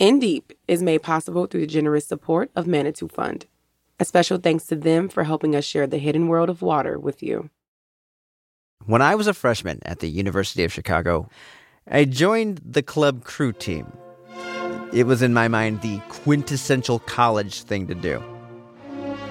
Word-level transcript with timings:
In 0.00 0.18
Deep 0.18 0.54
is 0.66 0.82
made 0.82 1.02
possible 1.02 1.44
through 1.44 1.60
the 1.60 1.66
generous 1.66 2.06
support 2.06 2.50
of 2.56 2.66
Manitou 2.66 3.06
Fund. 3.06 3.44
A 3.98 4.06
special 4.06 4.38
thanks 4.38 4.64
to 4.68 4.74
them 4.74 5.10
for 5.10 5.24
helping 5.24 5.54
us 5.54 5.62
share 5.66 5.86
the 5.86 5.98
hidden 5.98 6.26
world 6.26 6.48
of 6.48 6.62
water 6.62 6.98
with 6.98 7.22
you. 7.22 7.50
When 8.86 9.02
I 9.02 9.14
was 9.14 9.26
a 9.26 9.34
freshman 9.34 9.78
at 9.84 9.98
the 9.98 10.08
University 10.08 10.64
of 10.64 10.72
Chicago, 10.72 11.28
I 11.86 12.06
joined 12.06 12.62
the 12.64 12.82
club 12.82 13.24
crew 13.24 13.52
team. 13.52 13.92
It 14.94 15.04
was 15.04 15.20
in 15.20 15.34
my 15.34 15.48
mind 15.48 15.82
the 15.82 16.00
quintessential 16.08 17.00
college 17.00 17.64
thing 17.64 17.86
to 17.88 17.94
do. 17.94 18.22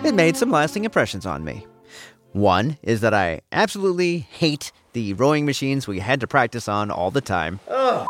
It 0.05 0.13
made 0.13 0.38
some 0.38 0.51
lasting 0.51 0.86
impressions 0.86 1.25
on 1.25 1.43
me. 1.43 1.65
One 2.33 2.77
is 2.83 3.01
that 3.01 3.15
I 3.15 3.41
absolutely 3.51 4.20
hate 4.20 4.71
the 4.93 5.13
rowing 5.13 5.47
machines 5.47 5.88
we 5.88 5.97
had 5.97 6.20
to 6.20 6.27
practice 6.27 6.67
on 6.67 6.91
all 6.91 7.09
the 7.09 7.21
time. 7.21 7.59
Oh, 7.67 8.05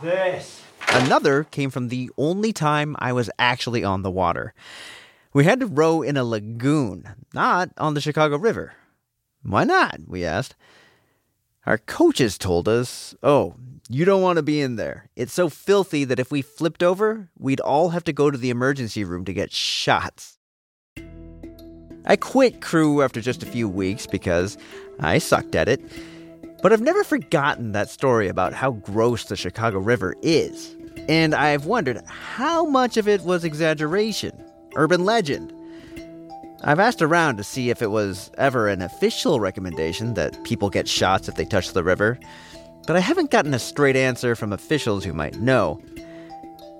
this. 0.00 0.59
Another 0.88 1.44
came 1.44 1.70
from 1.70 1.88
the 1.88 2.10
only 2.16 2.52
time 2.52 2.96
I 2.98 3.12
was 3.12 3.30
actually 3.38 3.84
on 3.84 4.02
the 4.02 4.10
water. 4.10 4.54
We 5.32 5.44
had 5.44 5.60
to 5.60 5.66
row 5.66 6.02
in 6.02 6.16
a 6.16 6.24
lagoon, 6.24 7.08
not 7.32 7.70
on 7.78 7.94
the 7.94 8.00
Chicago 8.00 8.36
River. 8.36 8.72
Why 9.42 9.64
not? 9.64 10.00
We 10.06 10.24
asked. 10.24 10.56
Our 11.66 11.78
coaches 11.78 12.36
told 12.36 12.68
us, 12.68 13.14
oh, 13.22 13.54
you 13.88 14.04
don't 14.04 14.22
want 14.22 14.36
to 14.36 14.42
be 14.42 14.60
in 14.60 14.76
there. 14.76 15.08
It's 15.14 15.32
so 15.32 15.48
filthy 15.48 16.04
that 16.04 16.18
if 16.18 16.30
we 16.30 16.42
flipped 16.42 16.82
over, 16.82 17.28
we'd 17.38 17.60
all 17.60 17.90
have 17.90 18.04
to 18.04 18.12
go 18.12 18.30
to 18.30 18.38
the 18.38 18.50
emergency 18.50 19.04
room 19.04 19.24
to 19.24 19.32
get 19.32 19.52
shots. 19.52 20.38
I 22.06 22.16
quit 22.16 22.60
crew 22.60 23.02
after 23.02 23.20
just 23.20 23.42
a 23.42 23.46
few 23.46 23.68
weeks 23.68 24.06
because 24.06 24.56
I 24.98 25.18
sucked 25.18 25.54
at 25.54 25.68
it. 25.68 25.80
But 26.62 26.72
I've 26.72 26.80
never 26.80 27.04
forgotten 27.04 27.72
that 27.72 27.88
story 27.88 28.28
about 28.28 28.52
how 28.52 28.72
gross 28.72 29.24
the 29.24 29.36
Chicago 29.36 29.78
River 29.78 30.14
is. 30.22 30.76
And 31.08 31.34
I've 31.34 31.64
wondered 31.64 32.02
how 32.06 32.66
much 32.66 32.96
of 32.96 33.08
it 33.08 33.22
was 33.22 33.44
exaggeration, 33.44 34.32
urban 34.76 35.04
legend. 35.04 35.54
I've 36.62 36.80
asked 36.80 37.00
around 37.00 37.38
to 37.38 37.44
see 37.44 37.70
if 37.70 37.80
it 37.80 37.90
was 37.90 38.30
ever 38.36 38.68
an 38.68 38.82
official 38.82 39.40
recommendation 39.40 40.12
that 40.14 40.42
people 40.44 40.68
get 40.68 40.86
shots 40.86 41.26
if 41.26 41.36
they 41.36 41.46
touch 41.46 41.72
the 41.72 41.82
river, 41.82 42.18
but 42.86 42.96
I 42.96 43.00
haven't 43.00 43.30
gotten 43.30 43.54
a 43.54 43.58
straight 43.58 43.96
answer 43.96 44.36
from 44.36 44.52
officials 44.52 45.02
who 45.02 45.14
might 45.14 45.40
know. 45.40 45.80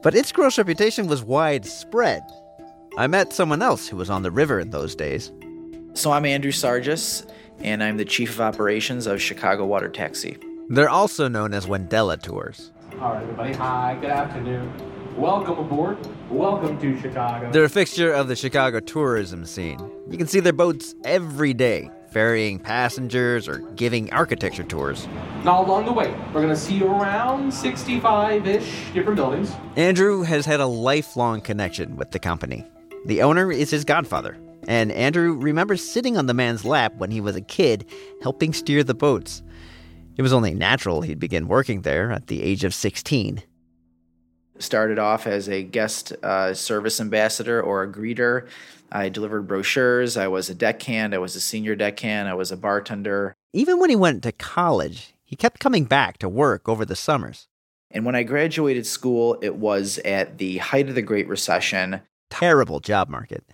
But 0.02 0.14
its 0.14 0.32
gross 0.32 0.58
reputation 0.58 1.06
was 1.06 1.22
widespread. 1.22 2.22
I 2.98 3.06
met 3.06 3.32
someone 3.32 3.62
else 3.62 3.88
who 3.88 3.96
was 3.96 4.10
on 4.10 4.22
the 4.22 4.30
river 4.30 4.60
in 4.60 4.70
those 4.70 4.94
days. 4.94 5.32
So 5.94 6.12
I'm 6.12 6.26
Andrew 6.26 6.52
Sargis, 6.52 7.26
and 7.62 7.82
I'm 7.82 7.96
the 7.98 8.04
Chief 8.04 8.30
of 8.30 8.40
Operations 8.40 9.06
of 9.06 9.20
Chicago 9.20 9.66
Water 9.66 9.88
Taxi. 9.88 10.38
They're 10.68 10.88
also 10.88 11.28
known 11.28 11.52
as 11.52 11.66
Wendella 11.66 12.20
Tours. 12.20 12.70
All 13.00 13.12
right, 13.12 13.22
everybody. 13.22 13.52
Hi, 13.54 13.98
good 14.00 14.10
afternoon. 14.10 14.72
Welcome 15.16 15.58
aboard. 15.58 15.98
Welcome 16.30 16.80
to 16.80 16.98
Chicago. 17.00 17.50
They're 17.50 17.64
a 17.64 17.68
fixture 17.68 18.12
of 18.12 18.28
the 18.28 18.36
Chicago 18.36 18.80
tourism 18.80 19.44
scene. 19.44 19.78
You 20.08 20.16
can 20.16 20.26
see 20.26 20.40
their 20.40 20.54
boats 20.54 20.94
every 21.04 21.52
day, 21.52 21.90
ferrying 22.12 22.58
passengers 22.58 23.46
or 23.46 23.58
giving 23.74 24.10
architecture 24.12 24.64
tours. 24.64 25.06
Now, 25.44 25.62
along 25.62 25.84
the 25.84 25.92
way, 25.92 26.12
we're 26.32 26.42
going 26.42 26.48
to 26.48 26.56
see 26.56 26.82
around 26.82 27.52
65 27.52 28.46
ish 28.46 28.90
different 28.94 29.16
buildings. 29.16 29.52
Andrew 29.76 30.22
has 30.22 30.46
had 30.46 30.60
a 30.60 30.66
lifelong 30.66 31.42
connection 31.42 31.96
with 31.96 32.12
the 32.12 32.18
company. 32.18 32.64
The 33.06 33.22
owner 33.22 33.52
is 33.52 33.70
his 33.70 33.84
godfather, 33.84 34.38
and 34.70 34.92
Andrew 34.92 35.34
remembers 35.34 35.82
sitting 35.82 36.16
on 36.16 36.26
the 36.26 36.34
man's 36.34 36.64
lap 36.64 36.94
when 36.94 37.10
he 37.10 37.20
was 37.20 37.34
a 37.34 37.40
kid, 37.40 37.84
helping 38.22 38.52
steer 38.52 38.84
the 38.84 38.94
boats. 38.94 39.42
It 40.16 40.22
was 40.22 40.32
only 40.32 40.54
natural 40.54 41.00
he'd 41.00 41.18
begin 41.18 41.48
working 41.48 41.82
there 41.82 42.12
at 42.12 42.28
the 42.28 42.40
age 42.40 42.62
of 42.62 42.72
16. 42.72 43.42
Started 44.60 45.00
off 45.00 45.26
as 45.26 45.48
a 45.48 45.64
guest 45.64 46.12
uh, 46.22 46.54
service 46.54 47.00
ambassador 47.00 47.60
or 47.60 47.82
a 47.82 47.92
greeter. 47.92 48.46
I 48.92 49.08
delivered 49.08 49.48
brochures. 49.48 50.16
I 50.16 50.28
was 50.28 50.48
a 50.48 50.54
deckhand. 50.54 51.16
I 51.16 51.18
was 51.18 51.34
a 51.34 51.40
senior 51.40 51.74
deckhand. 51.74 52.28
I 52.28 52.34
was 52.34 52.52
a 52.52 52.56
bartender. 52.56 53.34
Even 53.52 53.80
when 53.80 53.90
he 53.90 53.96
went 53.96 54.22
to 54.22 54.30
college, 54.30 55.14
he 55.24 55.34
kept 55.34 55.58
coming 55.58 55.84
back 55.84 56.18
to 56.18 56.28
work 56.28 56.68
over 56.68 56.84
the 56.84 56.94
summers. 56.94 57.48
And 57.90 58.04
when 58.04 58.14
I 58.14 58.22
graduated 58.22 58.86
school, 58.86 59.36
it 59.42 59.56
was 59.56 59.98
at 60.04 60.38
the 60.38 60.58
height 60.58 60.88
of 60.88 60.94
the 60.94 61.02
Great 61.02 61.26
Recession. 61.26 62.02
Terrible 62.30 62.78
job 62.78 63.08
market. 63.08 63.44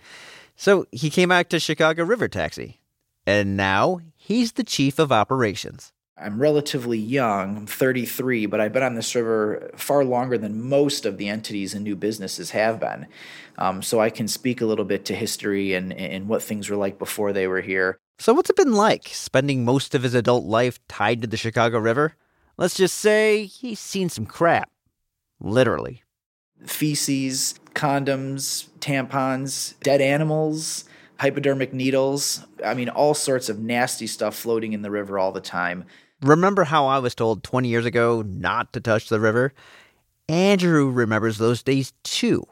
So 0.57 0.87
he 0.91 1.09
came 1.09 1.29
back 1.29 1.49
to 1.49 1.59
Chicago 1.59 2.03
River 2.03 2.27
Taxi. 2.27 2.81
And 3.25 3.55
now 3.55 3.99
he's 4.15 4.53
the 4.53 4.63
chief 4.63 4.99
of 4.99 5.11
operations. 5.11 5.93
I'm 6.19 6.41
relatively 6.41 6.97
young, 6.97 7.57
I'm 7.57 7.67
33, 7.67 8.47
but 8.47 8.59
I've 8.59 8.73
been 8.73 8.81
on 8.81 8.95
this 8.95 9.13
river 9.13 9.69
far 9.75 10.03
longer 10.03 10.35
than 10.37 10.67
most 10.67 11.05
of 11.05 11.17
the 11.17 11.29
entities 11.29 11.75
and 11.75 11.83
new 11.83 11.95
businesses 11.95 12.51
have 12.51 12.79
been. 12.79 13.05
Um, 13.59 13.83
so 13.83 13.99
I 13.99 14.09
can 14.09 14.27
speak 14.27 14.61
a 14.61 14.65
little 14.65 14.85
bit 14.85 15.05
to 15.05 15.15
history 15.15 15.75
and, 15.75 15.93
and 15.93 16.27
what 16.27 16.41
things 16.41 16.69
were 16.69 16.75
like 16.75 16.97
before 16.97 17.33
they 17.33 17.45
were 17.45 17.61
here. 17.61 17.99
So, 18.17 18.33
what's 18.33 18.49
it 18.49 18.55
been 18.55 18.73
like 18.73 19.09
spending 19.09 19.63
most 19.63 19.93
of 19.93 20.01
his 20.01 20.15
adult 20.15 20.45
life 20.45 20.79
tied 20.87 21.21
to 21.21 21.27
the 21.27 21.37
Chicago 21.37 21.77
River? 21.77 22.15
Let's 22.57 22.75
just 22.75 22.97
say 22.97 23.45
he's 23.45 23.79
seen 23.79 24.09
some 24.09 24.25
crap. 24.25 24.71
Literally. 25.39 26.01
Feces, 26.65 27.55
condoms, 27.73 28.67
tampons, 28.79 29.75
dead 29.81 30.01
animals, 30.01 30.85
hypodermic 31.19 31.73
needles. 31.73 32.45
I 32.65 32.73
mean, 32.73 32.89
all 32.89 33.13
sorts 33.13 33.49
of 33.49 33.59
nasty 33.59 34.07
stuff 34.07 34.35
floating 34.35 34.73
in 34.73 34.81
the 34.81 34.91
river 34.91 35.19
all 35.19 35.31
the 35.31 35.41
time. 35.41 35.85
Remember 36.21 36.63
how 36.63 36.87
I 36.87 36.99
was 36.99 37.13
told 37.13 37.43
20 37.43 37.67
years 37.67 37.85
ago 37.85 38.23
not 38.25 38.73
to 38.73 38.79
touch 38.79 39.09
the 39.09 39.19
river? 39.19 39.53
Andrew 40.27 40.89
remembers 40.89 41.37
those 41.37 41.61
days 41.63 41.93
too. 42.03 42.45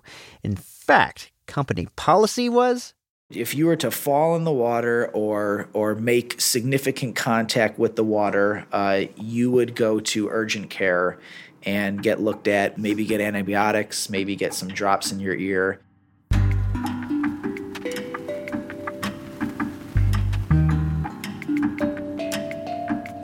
In 0.44 0.56
fact, 0.56 1.32
company 1.48 1.88
policy 1.96 2.48
was 2.48 2.94
if 3.32 3.56
you 3.56 3.66
were 3.66 3.76
to 3.76 3.90
fall 3.90 4.36
in 4.36 4.44
the 4.44 4.52
water 4.52 5.10
or 5.14 5.68
or 5.74 5.96
make 5.96 6.40
significant 6.40 7.16
contact 7.16 7.80
with 7.80 7.96
the 7.96 8.04
water, 8.04 8.66
uh, 8.72 9.06
you 9.16 9.52
would 9.52 9.76
go 9.76 10.00
to 10.00 10.30
urgent 10.30 10.70
care 10.70 11.18
and 11.66 12.02
get 12.02 12.22
looked 12.22 12.48
at. 12.48 12.78
Maybe 12.78 13.06
get 13.06 13.22
antibiotics. 13.22 14.10
Maybe 14.10 14.36
get 14.36 14.54
some 14.54 14.70
drops 14.70 15.12
in 15.12 15.20
your 15.20 15.36
ear. 15.36 15.82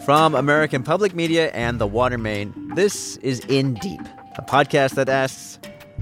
From 0.04 0.34
American 0.34 0.82
Public 0.84 1.14
Media 1.14 1.52
and 1.52 1.80
The 1.80 1.86
Water 1.86 2.18
Main, 2.18 2.74
this 2.76 3.18
is 3.18 3.42
In 3.42 3.76
Deep, 3.76 4.02
a 4.36 4.42
podcast 4.42 4.96
that 4.96 5.08
asks 5.08 5.60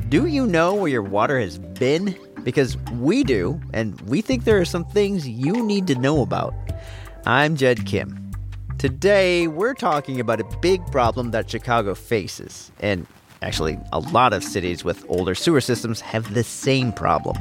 Do 0.07 0.25
you 0.25 0.47
know 0.47 0.73
where 0.73 0.89
your 0.89 1.03
water 1.03 1.37
has 1.39 1.59
been? 1.59 2.17
Because 2.43 2.77
we 2.93 3.25
do, 3.25 3.59
and 3.73 3.99
we 4.01 4.21
think 4.21 4.45
there 4.45 4.57
are 4.59 4.65
some 4.65 4.85
things 4.85 5.27
you 5.27 5.61
need 5.63 5.85
to 5.87 5.95
know 5.95 6.21
about. 6.21 6.53
I'm 7.25 7.57
Jed 7.57 7.85
Kim. 7.85 8.28
Today, 8.79 9.45
we're 9.47 9.73
talking 9.73 10.21
about 10.21 10.39
a 10.39 10.45
big 10.61 10.85
problem 10.89 11.31
that 11.31 11.49
Chicago 11.49 11.93
faces, 11.93 12.71
and 12.79 13.05
actually, 13.41 13.77
a 13.91 13.99
lot 13.99 14.31
of 14.31 14.41
cities 14.41 14.85
with 14.85 15.03
older 15.09 15.35
sewer 15.35 15.59
systems 15.59 15.99
have 15.99 16.33
the 16.33 16.45
same 16.45 16.93
problem. 16.93 17.35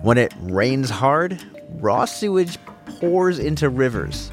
When 0.00 0.16
it 0.16 0.32
rains 0.40 0.88
hard, 0.88 1.38
raw 1.68 2.06
sewage 2.06 2.56
pours 2.98 3.38
into 3.38 3.68
rivers, 3.68 4.32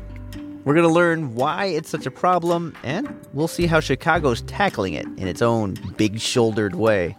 we're 0.63 0.73
going 0.73 0.87
to 0.87 0.93
learn 0.93 1.35
why 1.35 1.65
it's 1.65 1.89
such 1.89 2.05
a 2.05 2.11
problem, 2.11 2.77
and 2.81 3.13
we'll 3.33 3.49
see 3.49 3.65
how 3.65 3.81
Chicago's 3.81 4.41
tackling 4.43 4.93
it 4.93 5.07
in 5.17 5.27
its 5.27 5.41
own 5.41 5.73
big 5.97 6.21
shouldered 6.21 6.75
way. 6.75 7.17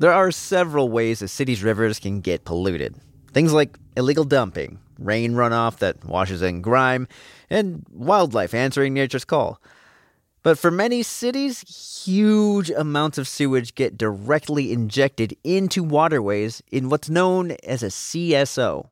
There 0.00 0.12
are 0.12 0.32
several 0.32 0.88
ways 0.88 1.22
a 1.22 1.28
city's 1.28 1.62
rivers 1.62 2.00
can 2.00 2.22
get 2.22 2.44
polluted. 2.44 2.96
Things 3.32 3.52
like 3.52 3.78
illegal 3.96 4.24
dumping, 4.24 4.80
rain 5.04 5.32
runoff 5.32 5.78
that 5.78 6.04
washes 6.04 6.42
in 6.42 6.62
grime, 6.62 7.08
and 7.50 7.84
wildlife 7.90 8.54
answering 8.54 8.94
nature's 8.94 9.24
call. 9.24 9.60
But 10.42 10.58
for 10.58 10.70
many 10.72 11.04
cities, 11.04 12.04
huge 12.04 12.70
amounts 12.70 13.16
of 13.16 13.28
sewage 13.28 13.74
get 13.74 13.96
directly 13.96 14.72
injected 14.72 15.36
into 15.44 15.84
waterways 15.84 16.62
in 16.72 16.88
what's 16.88 17.08
known 17.08 17.52
as 17.62 17.82
a 17.82 17.86
CSO. 17.86 18.88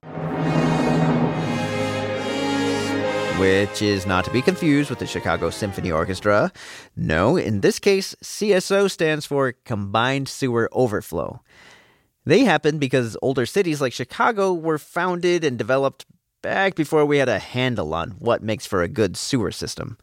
which 3.41 3.81
is 3.81 4.05
not 4.05 4.23
to 4.23 4.31
be 4.31 4.43
confused 4.43 4.91
with 4.91 4.99
the 4.99 5.07
Chicago 5.07 5.49
Symphony 5.49 5.91
Orchestra. 5.91 6.53
No, 6.95 7.39
in 7.39 7.63
this 7.63 7.79
case, 7.79 8.15
CSO 8.23 8.91
stands 8.91 9.25
for 9.25 9.55
Combined 9.65 10.29
Sewer 10.29 10.69
Overflow. 10.73 11.41
They 12.25 12.45
happen 12.45 12.79
because 12.79 13.17
older 13.23 13.47
cities 13.47 13.81
like 13.81 13.93
Chicago 13.93 14.53
were 14.53 14.79
founded 14.79 15.43
and 15.43 15.57
developed 15.57 16.05
back 16.43 16.75
before 16.75 17.05
we 17.05 17.19
had 17.19 17.29
a 17.29 17.39
handle 17.39 17.95
on 17.95 18.11
what 18.13 18.43
makes 18.43 18.67
for 18.67 18.83
a 18.83 18.89
good 18.89 19.17
sewer 19.17 19.51
system. 19.51 19.99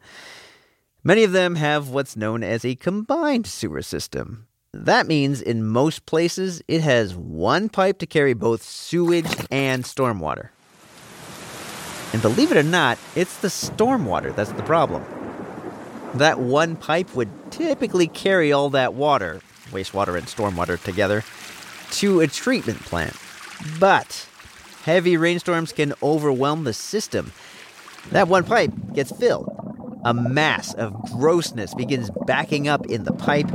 Many 1.04 1.22
of 1.22 1.32
them 1.32 1.54
have 1.54 1.88
what's 1.88 2.16
known 2.16 2.42
as 2.42 2.64
a 2.64 2.74
combined 2.74 3.46
sewer 3.46 3.82
system. 3.82 4.46
That 4.72 5.06
means 5.06 5.40
in 5.40 5.64
most 5.64 6.06
places 6.06 6.60
it 6.68 6.80
has 6.82 7.14
one 7.14 7.68
pipe 7.68 7.98
to 8.00 8.06
carry 8.06 8.34
both 8.34 8.62
sewage 8.62 9.26
and 9.50 9.84
stormwater. 9.84 10.50
And 12.12 12.20
believe 12.20 12.50
it 12.50 12.58
or 12.58 12.62
not, 12.62 12.98
it's 13.14 13.38
the 13.38 13.48
stormwater 13.48 14.34
that's 14.34 14.52
the 14.52 14.62
problem. 14.62 15.04
That 16.14 16.40
one 16.40 16.76
pipe 16.76 17.14
would 17.14 17.28
typically 17.50 18.08
carry 18.08 18.52
all 18.52 18.70
that 18.70 18.94
water, 18.94 19.40
wastewater 19.70 20.16
and 20.16 20.26
stormwater 20.26 20.82
together, 20.82 21.22
to 21.92 22.20
a 22.20 22.26
treatment 22.26 22.80
plant. 22.80 23.16
But 23.78 24.26
heavy 24.82 25.16
rainstorms 25.16 25.72
can 25.72 25.94
overwhelm 26.02 26.64
the 26.64 26.72
system. 26.72 27.32
That 28.10 28.28
one 28.28 28.44
pipe 28.44 28.72
gets 28.94 29.12
filled. 29.12 29.54
A 30.04 30.14
mass 30.14 30.74
of 30.74 30.94
grossness 31.12 31.74
begins 31.74 32.10
backing 32.26 32.68
up 32.68 32.86
in 32.86 33.04
the 33.04 33.12
pipe. 33.12 33.48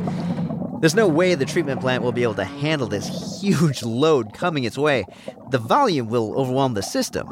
There's 0.81 0.95
no 0.95 1.07
way 1.07 1.33
the 1.35 1.45
treatment 1.45 1.79
plant 1.79 2.03
will 2.03 2.11
be 2.11 2.23
able 2.23 2.35
to 2.35 2.43
handle 2.43 2.87
this 2.87 3.41
huge 3.41 3.83
load 3.83 4.33
coming 4.33 4.65
its 4.65 4.77
way. 4.77 5.05
The 5.49 5.57
volume 5.57 6.09
will 6.09 6.37
overwhelm 6.37 6.73
the 6.73 6.83
system. 6.83 7.29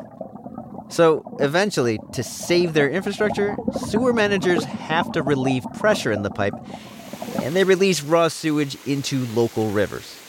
So, 0.90 1.38
eventually, 1.40 2.00
to 2.14 2.24
save 2.24 2.74
their 2.74 2.90
infrastructure, 2.90 3.56
sewer 3.88 4.14
managers 4.14 4.64
have 4.66 5.12
to 5.14 5.22
relieve 5.22 5.64
pressure 5.76 6.12
in 6.12 6.24
the 6.24 6.30
pipe, 6.30 6.54
and 7.42 7.56
they 7.56 7.64
release 7.64 8.02
raw 8.02 8.28
sewage 8.28 8.78
into 8.86 9.26
local 9.28 9.70
rivers. 9.70 10.21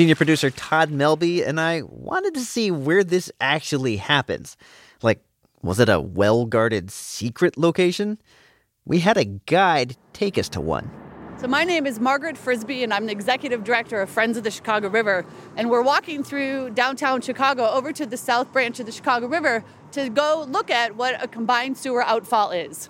Senior 0.00 0.14
producer 0.14 0.48
Todd 0.48 0.88
Melby 0.88 1.46
and 1.46 1.60
I 1.60 1.82
wanted 1.82 2.32
to 2.32 2.40
see 2.40 2.70
where 2.70 3.04
this 3.04 3.30
actually 3.38 3.98
happens. 3.98 4.56
Like, 5.02 5.22
was 5.60 5.78
it 5.78 5.90
a 5.90 6.00
well 6.00 6.46
guarded 6.46 6.90
secret 6.90 7.58
location? 7.58 8.18
We 8.86 9.00
had 9.00 9.18
a 9.18 9.26
guide 9.26 9.98
take 10.14 10.38
us 10.38 10.48
to 10.48 10.60
one. 10.62 10.90
So, 11.36 11.48
my 11.48 11.64
name 11.64 11.86
is 11.86 12.00
Margaret 12.00 12.38
Frisbie, 12.38 12.82
and 12.82 12.94
I'm 12.94 13.04
the 13.04 13.12
executive 13.12 13.62
director 13.62 14.00
of 14.00 14.08
Friends 14.08 14.38
of 14.38 14.44
the 14.44 14.50
Chicago 14.50 14.88
River. 14.88 15.26
And 15.54 15.68
we're 15.68 15.82
walking 15.82 16.24
through 16.24 16.70
downtown 16.70 17.20
Chicago 17.20 17.68
over 17.68 17.92
to 17.92 18.06
the 18.06 18.16
south 18.16 18.54
branch 18.54 18.80
of 18.80 18.86
the 18.86 18.92
Chicago 18.92 19.26
River 19.26 19.62
to 19.92 20.08
go 20.08 20.46
look 20.48 20.70
at 20.70 20.96
what 20.96 21.22
a 21.22 21.28
combined 21.28 21.76
sewer 21.76 22.02
outfall 22.02 22.52
is. 22.52 22.86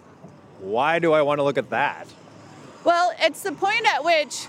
Why 0.60 1.00
do 1.00 1.12
I 1.12 1.22
want 1.22 1.40
to 1.40 1.42
look 1.42 1.58
at 1.58 1.70
that? 1.70 2.06
Well, 2.84 3.12
it's 3.18 3.42
the 3.42 3.50
point 3.50 3.84
at 3.92 4.04
which 4.04 4.46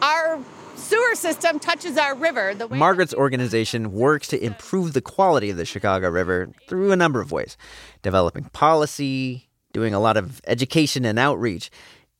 our 0.00 0.40
sewer 0.76 1.14
system 1.14 1.58
touches 1.58 1.96
our 1.96 2.14
river. 2.14 2.54
The 2.54 2.68
Margaret's 2.68 3.14
organization 3.14 3.92
works 3.92 4.28
to 4.28 4.42
improve 4.42 4.92
the 4.92 5.00
quality 5.00 5.50
of 5.50 5.56
the 5.56 5.64
Chicago 5.64 6.08
River 6.10 6.50
through 6.66 6.92
a 6.92 6.96
number 6.96 7.20
of 7.20 7.32
ways 7.32 7.56
developing 8.02 8.44
policy, 8.52 9.48
doing 9.72 9.94
a 9.94 10.00
lot 10.00 10.16
of 10.16 10.40
education 10.46 11.04
and 11.04 11.18
outreach, 11.18 11.70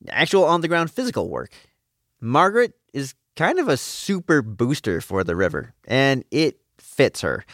actual 0.08 0.44
on 0.44 0.60
the 0.60 0.68
ground 0.68 0.90
physical 0.90 1.28
work. 1.28 1.52
Margaret 2.20 2.74
is 2.92 3.14
kind 3.36 3.58
of 3.58 3.68
a 3.68 3.76
super 3.76 4.42
booster 4.42 5.00
for 5.00 5.24
the 5.24 5.36
river, 5.36 5.74
and 5.86 6.24
it 6.30 6.58
fits 6.78 7.20
her. 7.20 7.44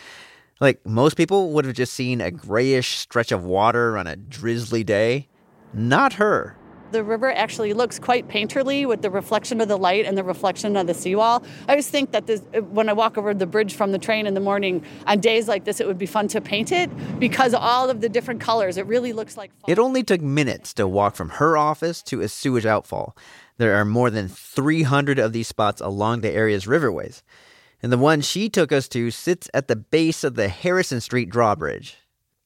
Like 0.61 0.85
most 0.87 1.17
people 1.17 1.53
would 1.53 1.65
have 1.65 1.75
just 1.75 1.95
seen 1.95 2.21
a 2.21 2.31
grayish 2.31 2.99
stretch 2.99 3.33
of 3.33 3.45
water 3.45 3.97
on 3.97 4.07
a 4.07 4.17
drizzly 4.17 4.85
day. 4.85 5.29
Not 5.73 6.15
her. 6.15 6.57
The 6.91 7.05
river 7.05 7.31
actually 7.31 7.73
looks 7.73 7.99
quite 7.99 8.29
painterly 8.29 8.87
with 8.87 9.03
the 9.03 9.11
reflection 9.11 9.61
of 9.61 9.69
the 9.69 9.77
light 9.77 10.07
and 10.07 10.19
the 10.19 10.25
reflection 10.25 10.77
of 10.77 10.87
the 10.87 10.95
seawall. 10.95 11.43
I 11.69 11.73
always 11.73 11.89
think 11.89 12.11
that 12.13 12.27
this, 12.27 12.43
when 12.71 12.89
I 12.89 12.93
walk 12.93 13.17
over 13.17 13.33
the 13.33 13.47
bridge 13.47 13.75
from 13.75 13.93
the 13.93 13.99
train 13.99 14.27
in 14.27 14.35
the 14.35 14.41
morning, 14.41 14.85
on 15.07 15.21
days 15.21 15.47
like 15.47 15.65
this, 15.65 15.81
it 15.81 15.87
would 15.87 15.99
be 15.99 16.07
fun 16.07 16.27
to 16.29 16.41
paint 16.41 16.73
it 16.73 16.91
because 17.21 17.55
all 17.55 17.91
of 17.91 18.01
the 18.01 18.09
different 18.09 18.41
colors. 18.41 18.77
It 18.77 18.87
really 18.87 19.13
looks 19.13 19.37
like. 19.37 19.53
It 19.69 19.79
only 19.79 20.03
took 20.03 20.21
minutes 20.21 20.75
to 20.75 20.89
walk 20.89 21.15
from 21.15 21.31
her 21.31 21.57
office 21.57 22.03
to 22.05 22.21
a 22.23 22.29
sewage 22.29 22.67
outfall. 22.67 23.17
There 23.59 23.77
are 23.77 23.85
more 23.85 24.11
than 24.11 24.29
300 24.29 25.19
of 25.19 25.33
these 25.33 25.49
spots 25.49 25.81
along 25.81 26.21
the 26.23 26.31
area's 26.31 26.67
riverways. 26.67 27.23
And 27.83 27.93
the 27.93 27.99
one 27.99 28.21
she 28.21 28.49
took 28.49 28.73
us 28.73 28.89
to 28.89 29.11
sits 29.11 29.49
at 29.55 29.69
the 29.69 29.77
base 29.77 30.25
of 30.25 30.35
the 30.35 30.49
Harrison 30.49 31.01
Street 31.01 31.31
drawbridge. 31.31 31.97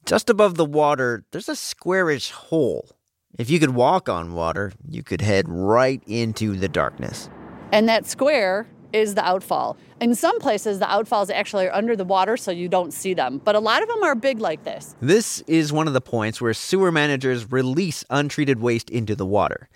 Just 0.07 0.29
above 0.29 0.57
the 0.57 0.65
water, 0.65 1.25
there's 1.31 1.49
a 1.49 1.57
squarish 1.57 2.31
hole 2.31 2.94
if 3.39 3.51
you 3.51 3.59
could 3.59 3.71
walk 3.71 4.09
on 4.09 4.35
water, 4.35 4.73
you 4.89 5.03
could 5.03 5.21
head 5.21 5.47
right 5.49 6.03
into 6.07 6.57
the 6.57 6.69
darkness. 6.69 7.29
And 7.73 7.89
that 7.89 8.07
square 8.07 8.67
is 8.93 9.17
the 9.17 9.27
outfall. 9.27 9.77
In 10.01 10.15
some 10.15 10.39
places, 10.39 10.79
the 10.79 10.85
outfalls 10.87 11.31
actually 11.31 11.67
are 11.67 11.75
under 11.75 11.97
the 11.97 12.05
water 12.05 12.37
so 12.37 12.53
you 12.53 12.69
don't 12.69 12.93
see 12.93 13.13
them, 13.13 13.41
but 13.45 13.57
a 13.57 13.61
lot 13.61 13.83
of 13.83 13.89
them 13.89 14.05
are 14.05 14.15
big 14.15 14.39
like 14.39 14.63
this. 14.63 14.95
This 15.01 15.41
is 15.49 15.73
one 15.73 15.89
of 15.89 15.95
the 15.95 16.01
points 16.01 16.41
where 16.41 16.55
sewer 16.55 16.93
managers 16.93 17.51
release 17.51 18.05
untreated 18.09 18.61
waste 18.61 18.91
into 18.91 19.17
the 19.17 19.27
water. 19.27 19.69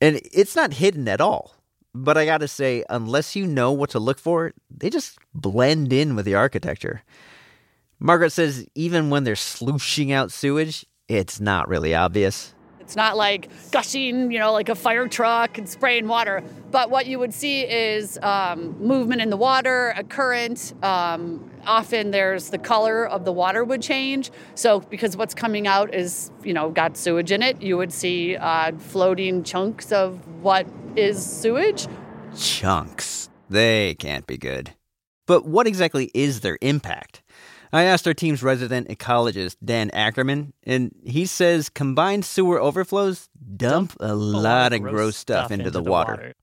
And 0.00 0.20
it's 0.32 0.54
not 0.54 0.74
hidden 0.74 1.08
at 1.08 1.20
all. 1.20 1.54
But 1.94 2.18
I 2.18 2.26
gotta 2.26 2.48
say, 2.48 2.84
unless 2.90 3.34
you 3.34 3.46
know 3.46 3.72
what 3.72 3.90
to 3.90 3.98
look 3.98 4.18
for, 4.18 4.52
they 4.70 4.90
just 4.90 5.18
blend 5.34 5.92
in 5.92 6.14
with 6.14 6.26
the 6.26 6.34
architecture. 6.34 7.02
Margaret 7.98 8.30
says 8.30 8.66
even 8.74 9.08
when 9.08 9.24
they're 9.24 9.34
slooshing 9.34 10.12
out 10.12 10.30
sewage, 10.30 10.84
it's 11.08 11.40
not 11.40 11.66
really 11.66 11.94
obvious. 11.94 12.54
It's 12.88 12.96
not 12.96 13.18
like 13.18 13.50
gushing, 13.70 14.32
you 14.32 14.38
know, 14.38 14.50
like 14.50 14.70
a 14.70 14.74
fire 14.74 15.06
truck 15.08 15.58
and 15.58 15.68
spraying 15.68 16.08
water. 16.08 16.42
But 16.70 16.88
what 16.88 17.04
you 17.04 17.18
would 17.18 17.34
see 17.34 17.60
is 17.60 18.18
um, 18.22 18.82
movement 18.82 19.20
in 19.20 19.28
the 19.28 19.36
water, 19.36 19.92
a 19.94 20.02
current. 20.02 20.72
Um, 20.82 21.50
often 21.66 22.12
there's 22.12 22.48
the 22.48 22.56
color 22.56 23.06
of 23.06 23.26
the 23.26 23.32
water 23.32 23.62
would 23.62 23.82
change. 23.82 24.30
So 24.54 24.80
because 24.80 25.18
what's 25.18 25.34
coming 25.34 25.66
out 25.66 25.94
is, 25.94 26.30
you 26.42 26.54
know, 26.54 26.70
got 26.70 26.96
sewage 26.96 27.30
in 27.30 27.42
it, 27.42 27.60
you 27.60 27.76
would 27.76 27.92
see 27.92 28.38
uh, 28.38 28.72
floating 28.78 29.44
chunks 29.44 29.92
of 29.92 30.26
what 30.42 30.66
is 30.96 31.22
sewage. 31.22 31.86
Chunks. 32.38 33.28
They 33.50 33.96
can't 33.96 34.26
be 34.26 34.38
good. 34.38 34.70
But 35.26 35.44
what 35.44 35.66
exactly 35.66 36.10
is 36.14 36.40
their 36.40 36.56
impact? 36.62 37.22
I 37.72 37.84
asked 37.84 38.06
our 38.06 38.14
team's 38.14 38.42
resident 38.42 38.88
ecologist, 38.88 39.56
Dan 39.64 39.90
Ackerman, 39.90 40.54
and 40.64 40.94
he 41.04 41.26
says 41.26 41.68
combined 41.68 42.24
sewer 42.24 42.60
overflows 42.60 43.28
dump, 43.56 43.94
a, 44.00 44.14
lot, 44.14 44.72
of 44.72 44.82
gross 44.82 45.16
stuff, 45.16 45.46
stuff 45.46 45.50
into, 45.52 45.66
into, 45.66 45.70
the, 45.70 45.82
the 45.82 45.90
water. 45.90 46.12
water. 46.12 46.34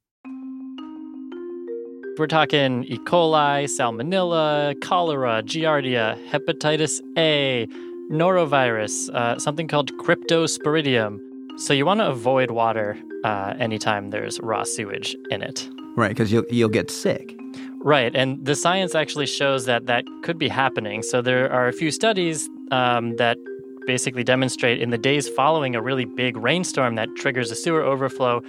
We're 2.18 2.28
talking 2.28 2.86
E. 2.86 2.98
coli, 3.00 3.66
salmonella, 3.66 4.80
cholera, 4.82 5.44
giardia, 5.44 6.16
hepatitis 6.30 7.02
A, 7.18 7.68
norovirus, 8.10 9.10
uh, 9.14 9.38
something 9.40 9.68
called 9.68 9.92
cryptosporidium. 9.98 11.20
So 11.58 11.74
you 11.74 11.86
want 11.86 12.00
to 12.00 12.08
avoid 12.08 12.52
water 12.52 12.98
uh, 13.26 13.56
anytime 13.60 14.12
there's 14.12 14.40
raw 14.40 14.64
sewage 14.64 15.16
in 15.30 15.42
it. 15.42 15.68
Right, 15.98 16.10
because 16.10 16.32
you'll, 16.32 16.46
you'll 16.50 16.70
get 16.70 16.90
sick. 16.90 17.36
Right, 17.86 18.16
and 18.16 18.44
the 18.44 18.56
science 18.56 18.96
actually 18.96 19.28
shows 19.28 19.66
that 19.66 19.86
that 19.86 20.06
could 20.24 20.40
be 20.40 20.48
happening. 20.48 21.04
So 21.04 21.22
there 21.22 21.52
are 21.52 21.68
a 21.68 21.72
few 21.72 21.92
studies 21.92 22.50
um, 22.72 23.16
that 23.18 23.38
basically 23.86 24.24
demonstrate 24.24 24.82
in 24.82 24.90
the 24.90 24.98
days 24.98 25.30
following 25.30 25.76
a 25.76 25.82
really 25.84 26.06
big 26.06 26.36
rainstorm 26.36 26.96
that 26.96 27.10
triggers 27.16 27.52
a 27.52 27.56
sewer 27.56 27.84
overflow, 27.84 28.42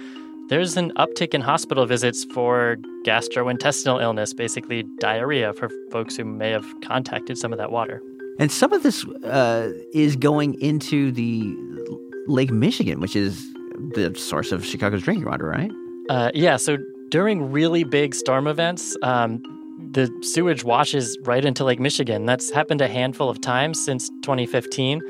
there's 0.49 0.75
an 0.75 0.91
uptick 0.93 1.35
in 1.35 1.41
hospital 1.41 1.85
visits 1.85 2.25
for 2.33 2.77
gastrointestinal 3.05 4.01
illness, 4.01 4.33
basically 4.33 4.83
diarrhea 4.99 5.53
for 5.53 5.69
folks 5.91 6.17
who 6.17 6.25
may 6.25 6.49
have 6.49 6.65
contacted 6.81 7.37
some 7.37 7.51
of 7.51 7.59
that 7.59 7.71
water. 7.71 8.01
And 8.39 8.51
some 8.51 8.73
of 8.73 8.81
this 8.81 9.05
uh, 9.23 9.71
is 9.93 10.15
going 10.15 10.59
into 10.61 11.11
the 11.11 11.55
Lake 12.25 12.49
Michigan, 12.49 12.99
which 13.01 13.15
is 13.15 13.39
the 13.93 14.15
source 14.17 14.51
of 14.51 14.65
Chicago's 14.65 15.03
drinking 15.03 15.25
water, 15.25 15.45
right? 15.45 15.71
Uh, 16.09 16.31
yeah, 16.33 16.57
so 16.57 16.77
during 17.09 17.51
really 17.51 17.83
big 17.83 18.13
storm 18.15 18.47
events, 18.47 18.95
um, 19.01 19.41
the 19.91 20.11
sewage 20.21 20.63
washes 20.63 21.17
right 21.23 21.45
into 21.45 21.63
Lake 21.63 21.79
Michigan. 21.79 22.25
That's 22.25 22.51
happened 22.51 22.81
a 22.81 22.87
handful 22.87 23.29
of 23.29 23.41
times 23.41 23.83
since 23.83 24.09
2015. 24.23 25.01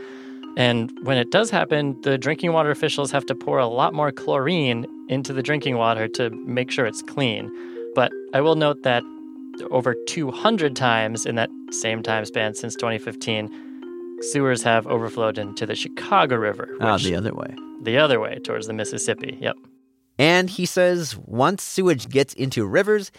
And 0.58 0.92
when 1.04 1.18
it 1.18 1.32
does 1.32 1.50
happen, 1.50 2.00
the 2.02 2.18
drinking 2.18 2.54
water 2.54 2.72
officials 2.72 3.12
have 3.12 3.26
to 3.28 3.36
pour 3.36 3.60
a 3.60 3.68
lot 3.68 3.94
more 3.94 4.12
chlorine 4.12 4.86
into 5.08 5.34
the 5.34 5.44
drinking 5.44 5.78
water 5.78 6.08
to 6.10 6.30
make 6.30 6.72
sure 6.72 6.86
it's 6.86 7.02
clean. 7.04 7.52
But 7.96 8.12
I 8.34 8.42
will 8.42 8.56
note 8.56 8.84
that 8.84 9.04
over 9.72 9.96
200 10.08 10.76
times 10.76 11.26
in 11.26 11.36
that 11.36 11.50
same 11.72 12.04
time 12.04 12.26
span 12.26 12.54
since 12.54 12.76
2015, 12.76 13.50
sewers 14.22 14.64
have 14.64 14.88
overflowed 14.88 15.38
into 15.38 15.66
the 15.66 15.76
Chicago 15.76 16.36
River. 16.36 16.76
Ah, 16.82 16.98
the 16.98 17.16
other 17.16 17.34
way. 17.34 17.54
The 17.84 17.98
other 17.98 18.20
way 18.20 18.40
towards 18.40 18.68
the 18.68 18.74
Mississippi. 18.74 19.38
Yep. 19.40 19.58
And 20.18 20.50
he 20.50 20.66
says 20.66 21.18
once 21.18 21.64
sewage 21.64 22.10
gets 22.10 22.34
into 22.34 22.66
rivers, 22.66 23.12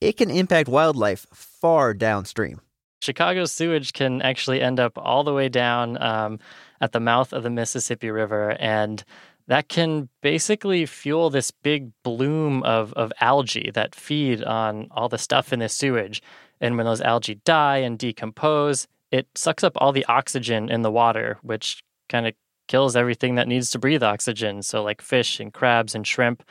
it 0.00 0.16
can 0.16 0.30
impact 0.30 0.68
wildlife 0.68 1.26
far 1.32 1.94
downstream. 1.94 2.60
Chicago's 3.00 3.52
sewage 3.52 3.92
can 3.92 4.22
actually 4.22 4.60
end 4.60 4.80
up 4.80 4.92
all 4.96 5.24
the 5.24 5.32
way 5.32 5.48
down 5.48 6.00
um, 6.02 6.38
at 6.80 6.92
the 6.92 7.00
mouth 7.00 7.32
of 7.32 7.42
the 7.42 7.50
Mississippi 7.50 8.10
River, 8.10 8.56
and 8.58 9.04
that 9.46 9.68
can 9.68 10.08
basically 10.20 10.84
fuel 10.84 11.30
this 11.30 11.50
big 11.50 11.90
bloom 12.02 12.62
of, 12.64 12.92
of 12.94 13.12
algae 13.20 13.70
that 13.72 13.94
feed 13.94 14.42
on 14.44 14.88
all 14.90 15.08
the 15.08 15.16
stuff 15.18 15.52
in 15.52 15.60
the 15.60 15.68
sewage. 15.68 16.22
And 16.60 16.76
when 16.76 16.86
those 16.86 17.00
algae 17.00 17.40
die 17.44 17.78
and 17.78 17.98
decompose, 17.98 18.86
it 19.10 19.26
sucks 19.34 19.64
up 19.64 19.72
all 19.76 19.92
the 19.92 20.04
oxygen 20.06 20.68
in 20.68 20.82
the 20.82 20.90
water, 20.90 21.38
which 21.42 21.80
kind 22.08 22.26
of 22.26 22.34
kills 22.68 22.94
everything 22.94 23.34
that 23.34 23.48
needs 23.48 23.70
to 23.70 23.78
breathe 23.78 24.02
oxygen. 24.02 24.62
So, 24.62 24.82
like 24.82 25.02
fish 25.02 25.40
and 25.40 25.52
crabs 25.52 25.94
and 25.94 26.06
shrimp, 26.06 26.42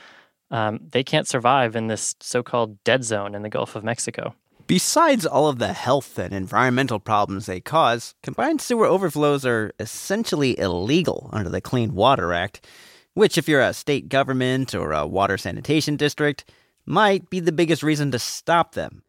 um, 0.51 0.79
they 0.91 1.03
can't 1.03 1.27
survive 1.27 1.75
in 1.75 1.88
this 1.88 2.15
so 2.19 2.43
called 2.43 2.83
dead 2.83 3.03
zone 3.03 3.36
in 3.36 3.43
the 3.43 3.50
Gulf 3.50 3.75
of 3.75 3.83
Mexico. 3.83 4.36
Besides 4.67 5.25
all 5.25 5.47
of 5.47 5.59
the 5.59 5.71
health 5.71 6.19
and 6.19 6.33
environmental 6.33 7.00
problems 7.00 7.45
they 7.45 7.62
cause, 7.62 8.15
combined 8.21 8.59
sewer 8.59 8.86
overflows 8.86 9.45
are 9.45 9.71
essentially 9.79 10.59
illegal 10.59 11.29
under 11.31 11.50
the 11.50 11.62
Clean 11.62 11.93
Water 11.93 12.33
Act, 12.33 12.67
which, 13.13 13.38
if 13.38 13.47
you're 13.47 13.62
a 13.62 13.74
state 13.74 14.09
government 14.09 14.75
or 14.75 14.91
a 14.91 15.07
water 15.07 15.38
sanitation 15.38 15.95
district, 15.95 16.51
might 16.86 17.29
be 17.29 17.39
the 17.39 17.53
biggest 17.53 17.81
reason 17.81 18.12
to 18.12 18.19
stop 18.19 18.74
them. 18.74 19.03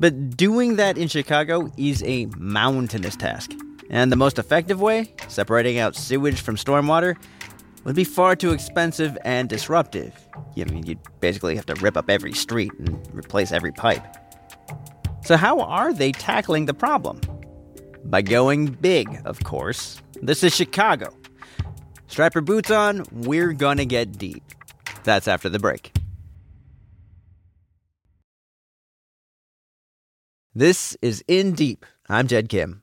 But 0.00 0.36
doing 0.36 0.76
that 0.76 0.96
in 0.96 1.08
Chicago 1.08 1.72
is 1.76 2.02
a 2.04 2.26
mountainous 2.36 3.16
task. 3.16 3.52
And 3.90 4.12
the 4.12 4.16
most 4.16 4.38
effective 4.38 4.80
way, 4.80 5.14
separating 5.28 5.78
out 5.78 5.96
sewage 5.96 6.40
from 6.40 6.56
stormwater, 6.56 7.16
would 7.84 7.96
be 7.96 8.04
far 8.04 8.36
too 8.36 8.52
expensive 8.52 9.16
and 9.24 9.48
disruptive. 9.48 10.14
I 10.58 10.64
mean, 10.64 10.84
you'd 10.84 10.98
basically 11.20 11.56
have 11.56 11.66
to 11.66 11.74
rip 11.76 11.96
up 11.96 12.10
every 12.10 12.32
street 12.32 12.72
and 12.78 13.00
replace 13.14 13.52
every 13.52 13.72
pipe. 13.72 14.04
So, 15.24 15.36
how 15.36 15.60
are 15.60 15.92
they 15.92 16.12
tackling 16.12 16.66
the 16.66 16.74
problem? 16.74 17.20
By 18.04 18.22
going 18.22 18.66
big, 18.66 19.20
of 19.24 19.42
course. 19.44 20.02
This 20.20 20.42
is 20.42 20.54
Chicago. 20.54 21.16
Strap 22.08 22.34
your 22.34 22.42
boots 22.42 22.70
on, 22.70 23.04
we're 23.12 23.52
gonna 23.52 23.84
get 23.84 24.18
deep. 24.18 24.42
That's 25.04 25.28
after 25.28 25.48
the 25.48 25.58
break. 25.58 25.92
This 30.54 30.96
is 31.02 31.22
In 31.28 31.52
Deep. 31.52 31.86
I'm 32.08 32.26
Jed 32.26 32.48
Kim. 32.48 32.82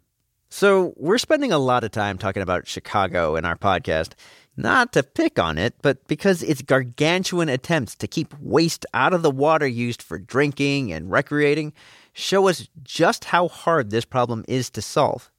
So, 0.57 0.93
we're 0.95 1.17
spending 1.17 1.51
a 1.51 1.57
lot 1.57 1.83
of 1.83 1.91
time 1.91 2.17
talking 2.17 2.41
about 2.41 2.65
Chicago 2.65 3.35
in 3.35 3.43
our 3.43 3.57
podcast, 3.57 4.13
not 4.55 4.93
to 4.93 5.03
pick 5.03 5.37
on 5.37 5.57
it, 5.57 5.75
but 5.81 6.07
because 6.07 6.41
its 6.41 6.61
gargantuan 6.61 7.49
attempts 7.49 7.93
to 7.95 8.07
keep 8.07 8.33
waste 8.39 8.85
out 8.93 9.11
of 9.11 9.21
the 9.21 9.29
water 9.29 9.67
used 9.67 10.01
for 10.01 10.17
drinking 10.17 10.93
and 10.93 11.11
recreating 11.11 11.73
show 12.13 12.47
us 12.47 12.69
just 12.83 13.25
how 13.25 13.49
hard 13.49 13.89
this 13.89 14.05
problem 14.05 14.45
is 14.47 14.69
to 14.69 14.81
solve. 14.81 15.29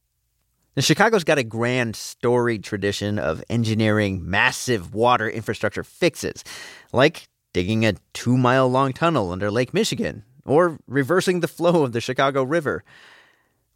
Now, 0.76 0.82
Chicago's 0.82 1.24
got 1.24 1.38
a 1.38 1.44
grand 1.44 1.96
storied 1.96 2.62
tradition 2.62 3.18
of 3.18 3.42
engineering 3.48 4.28
massive 4.28 4.92
water 4.92 5.30
infrastructure 5.30 5.82
fixes, 5.82 6.44
like 6.92 7.26
digging 7.54 7.86
a 7.86 7.94
two 8.12 8.36
mile 8.36 8.68
long 8.68 8.92
tunnel 8.92 9.32
under 9.32 9.50
Lake 9.50 9.72
Michigan, 9.72 10.24
or 10.44 10.78
reversing 10.86 11.40
the 11.40 11.48
flow 11.48 11.84
of 11.84 11.92
the 11.92 12.02
Chicago 12.02 12.42
River. 12.42 12.84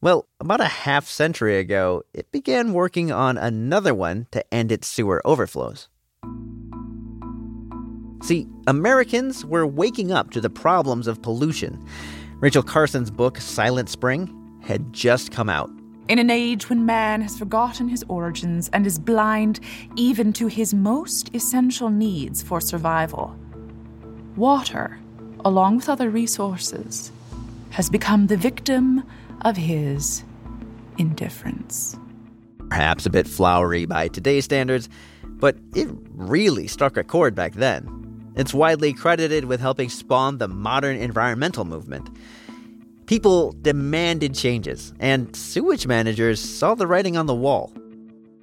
Well, 0.02 0.26
about 0.40 0.62
a 0.62 0.66
half 0.66 1.06
century 1.06 1.58
ago, 1.58 2.04
it 2.14 2.32
began 2.32 2.72
working 2.72 3.12
on 3.12 3.36
another 3.36 3.94
one 3.94 4.28
to 4.30 4.54
end 4.54 4.72
its 4.72 4.88
sewer 4.88 5.20
overflows. 5.26 5.90
See, 8.22 8.46
Americans 8.66 9.44
were 9.44 9.66
waking 9.66 10.10
up 10.10 10.30
to 10.30 10.40
the 10.40 10.48
problems 10.48 11.06
of 11.06 11.20
pollution 11.22 11.86
Rachel 12.36 12.62
Carson's 12.62 13.10
book, 13.10 13.36
Silent 13.36 13.90
Spring, 13.90 14.34
had 14.62 14.94
just 14.94 15.30
come 15.30 15.50
out. 15.50 15.70
In 16.08 16.18
an 16.18 16.30
age 16.30 16.70
when 16.70 16.86
man 16.86 17.20
has 17.20 17.38
forgotten 17.38 17.86
his 17.86 18.02
origins 18.08 18.70
and 18.72 18.86
is 18.86 18.98
blind 18.98 19.60
even 19.96 20.32
to 20.32 20.46
his 20.46 20.72
most 20.72 21.28
essential 21.34 21.90
needs 21.90 22.42
for 22.42 22.58
survival, 22.58 23.36
water, 24.36 24.98
along 25.44 25.76
with 25.76 25.90
other 25.90 26.08
resources, 26.08 27.12
has 27.70 27.90
become 27.90 28.28
the 28.28 28.38
victim 28.38 29.04
of 29.42 29.56
his 29.56 30.24
indifference. 30.98 31.96
Perhaps 32.68 33.06
a 33.06 33.10
bit 33.10 33.26
flowery 33.26 33.86
by 33.86 34.08
today's 34.08 34.44
standards, 34.44 34.88
but 35.24 35.56
it 35.74 35.88
really 36.10 36.66
struck 36.66 36.96
a 36.96 37.04
chord 37.04 37.34
back 37.34 37.54
then. 37.54 38.32
It's 38.36 38.54
widely 38.54 38.92
credited 38.92 39.46
with 39.46 39.60
helping 39.60 39.88
spawn 39.88 40.38
the 40.38 40.48
modern 40.48 40.96
environmental 40.96 41.64
movement. 41.64 42.08
People 43.06 43.52
demanded 43.60 44.36
changes, 44.36 44.94
and 45.00 45.34
sewage 45.34 45.86
managers 45.86 46.40
saw 46.40 46.76
the 46.76 46.86
writing 46.86 47.16
on 47.16 47.26
the 47.26 47.34
wall. 47.34 47.72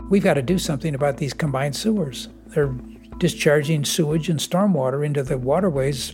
We've 0.09 0.23
got 0.23 0.33
to 0.33 0.41
do 0.41 0.59
something 0.59 0.93
about 0.93 1.17
these 1.17 1.33
combined 1.33 1.75
sewers. 1.75 2.27
They're 2.47 2.75
discharging 3.17 3.85
sewage 3.85 4.29
and 4.29 4.39
stormwater 4.39 5.05
into 5.05 5.23
the 5.23 5.37
waterways 5.37 6.13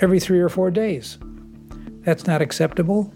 every 0.00 0.20
three 0.20 0.38
or 0.38 0.48
four 0.48 0.70
days. 0.70 1.18
That's 2.04 2.26
not 2.26 2.40
acceptable, 2.40 3.12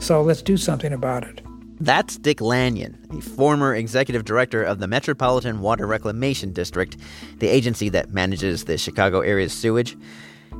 so 0.00 0.22
let's 0.22 0.42
do 0.42 0.56
something 0.56 0.92
about 0.92 1.24
it. 1.24 1.42
That's 1.82 2.18
Dick 2.18 2.42
Lanyon, 2.42 2.98
a 3.10 3.22
former 3.22 3.74
executive 3.74 4.26
director 4.26 4.62
of 4.62 4.80
the 4.80 4.86
Metropolitan 4.86 5.60
Water 5.60 5.86
Reclamation 5.86 6.52
District, 6.52 6.96
the 7.38 7.48
agency 7.48 7.88
that 7.88 8.10
manages 8.10 8.64
the 8.64 8.76
Chicago 8.76 9.20
area's 9.20 9.54
sewage. 9.54 9.96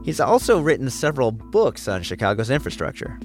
He's 0.02 0.20
also 0.20 0.60
written 0.60 0.88
several 0.88 1.30
books 1.30 1.88
on 1.88 2.02
Chicago's 2.02 2.48
infrastructure. 2.48 3.20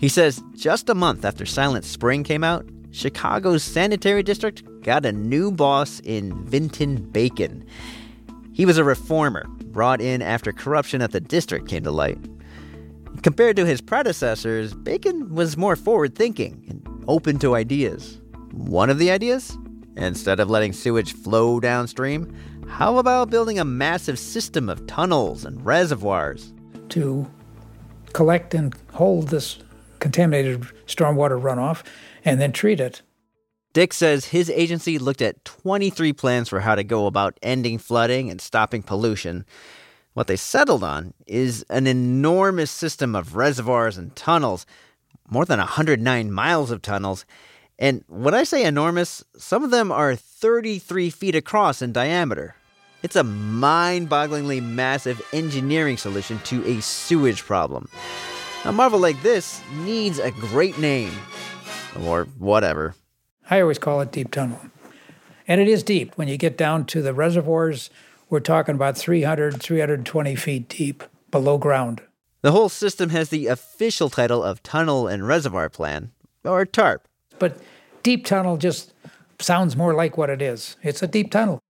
He 0.00 0.08
says 0.08 0.42
just 0.54 0.88
a 0.88 0.94
month 0.94 1.24
after 1.26 1.44
Silent 1.44 1.84
Spring 1.84 2.24
came 2.24 2.42
out, 2.42 2.66
Chicago's 2.90 3.62
sanitary 3.62 4.22
district 4.22 4.62
got 4.82 5.04
a 5.04 5.12
new 5.12 5.50
boss 5.50 6.00
in 6.04 6.44
Vinton 6.46 7.10
Bacon. 7.10 7.66
He 8.52 8.64
was 8.64 8.78
a 8.78 8.84
reformer 8.84 9.46
brought 9.48 10.00
in 10.00 10.22
after 10.22 10.52
corruption 10.52 11.02
at 11.02 11.10
the 11.10 11.20
district 11.20 11.68
came 11.68 11.82
to 11.82 11.90
light. 11.90 12.18
Compared 13.24 13.56
to 13.56 13.64
his 13.64 13.80
predecessors, 13.80 14.74
Bacon 14.74 15.34
was 15.34 15.56
more 15.56 15.76
forward 15.76 16.14
thinking 16.14 16.62
and 16.68 17.04
open 17.08 17.38
to 17.38 17.54
ideas. 17.54 18.20
One 18.50 18.90
of 18.90 18.98
the 18.98 19.10
ideas? 19.10 19.56
Instead 19.96 20.40
of 20.40 20.50
letting 20.50 20.74
sewage 20.74 21.14
flow 21.14 21.58
downstream, 21.58 22.30
how 22.68 22.98
about 22.98 23.30
building 23.30 23.58
a 23.58 23.64
massive 23.64 24.18
system 24.18 24.68
of 24.68 24.86
tunnels 24.86 25.46
and 25.46 25.64
reservoirs? 25.64 26.52
To 26.90 27.26
collect 28.12 28.52
and 28.52 28.74
hold 28.92 29.28
this 29.28 29.58
contaminated 30.00 30.60
stormwater 30.86 31.40
runoff 31.40 31.82
and 32.26 32.38
then 32.38 32.52
treat 32.52 32.78
it. 32.78 33.00
Dick 33.72 33.94
says 33.94 34.26
his 34.26 34.50
agency 34.50 34.98
looked 34.98 35.22
at 35.22 35.42
23 35.46 36.12
plans 36.12 36.50
for 36.50 36.60
how 36.60 36.74
to 36.74 36.84
go 36.84 37.06
about 37.06 37.38
ending 37.42 37.78
flooding 37.78 38.28
and 38.28 38.38
stopping 38.38 38.82
pollution. 38.82 39.46
What 40.14 40.28
they 40.28 40.36
settled 40.36 40.84
on 40.84 41.12
is 41.26 41.64
an 41.68 41.86
enormous 41.86 42.70
system 42.70 43.14
of 43.14 43.36
reservoirs 43.36 43.98
and 43.98 44.14
tunnels 44.14 44.64
more 45.28 45.44
than 45.44 45.58
109 45.58 46.30
miles 46.30 46.70
of 46.70 46.82
tunnels. 46.82 47.24
And 47.78 48.04
when 48.08 48.34
I 48.34 48.44
say 48.44 48.64
enormous, 48.64 49.24
some 49.36 49.64
of 49.64 49.70
them 49.70 49.90
are 49.90 50.14
33 50.14 51.10
feet 51.10 51.34
across 51.34 51.82
in 51.82 51.92
diameter. 51.92 52.54
It's 53.02 53.16
a 53.16 53.24
mind 53.24 54.08
bogglingly 54.08 54.62
massive 54.62 55.20
engineering 55.32 55.96
solution 55.96 56.38
to 56.44 56.64
a 56.64 56.80
sewage 56.80 57.42
problem. 57.42 57.88
A 58.64 58.72
marvel 58.72 59.00
like 59.00 59.20
this 59.22 59.60
needs 59.82 60.18
a 60.18 60.30
great 60.30 60.78
name. 60.78 61.12
Or 62.00 62.24
whatever. 62.38 62.94
I 63.50 63.60
always 63.60 63.78
call 63.78 64.00
it 64.00 64.12
deep 64.12 64.30
tunnel. 64.30 64.60
And 65.46 65.60
it 65.60 65.68
is 65.68 65.82
deep. 65.82 66.16
When 66.16 66.28
you 66.28 66.38
get 66.38 66.56
down 66.56 66.86
to 66.86 67.02
the 67.02 67.12
reservoirs, 67.12 67.90
we're 68.34 68.40
talking 68.40 68.74
about 68.74 68.98
300, 68.98 69.62
320 69.62 70.34
feet 70.34 70.68
deep 70.68 71.04
below 71.30 71.56
ground. 71.56 72.02
The 72.42 72.50
whole 72.50 72.68
system 72.68 73.10
has 73.10 73.28
the 73.28 73.46
official 73.46 74.10
title 74.10 74.42
of 74.42 74.60
Tunnel 74.60 75.06
and 75.06 75.24
Reservoir 75.24 75.70
Plan, 75.70 76.10
or 76.42 76.66
TARP. 76.66 77.02
But 77.38 77.56
deep 78.02 78.26
tunnel 78.26 78.56
just 78.56 78.92
sounds 79.38 79.76
more 79.76 79.94
like 79.94 80.18
what 80.18 80.30
it 80.30 80.42
is. 80.42 80.74
It's 80.82 81.00
a 81.00 81.06
deep 81.06 81.30
tunnel. 81.30 81.60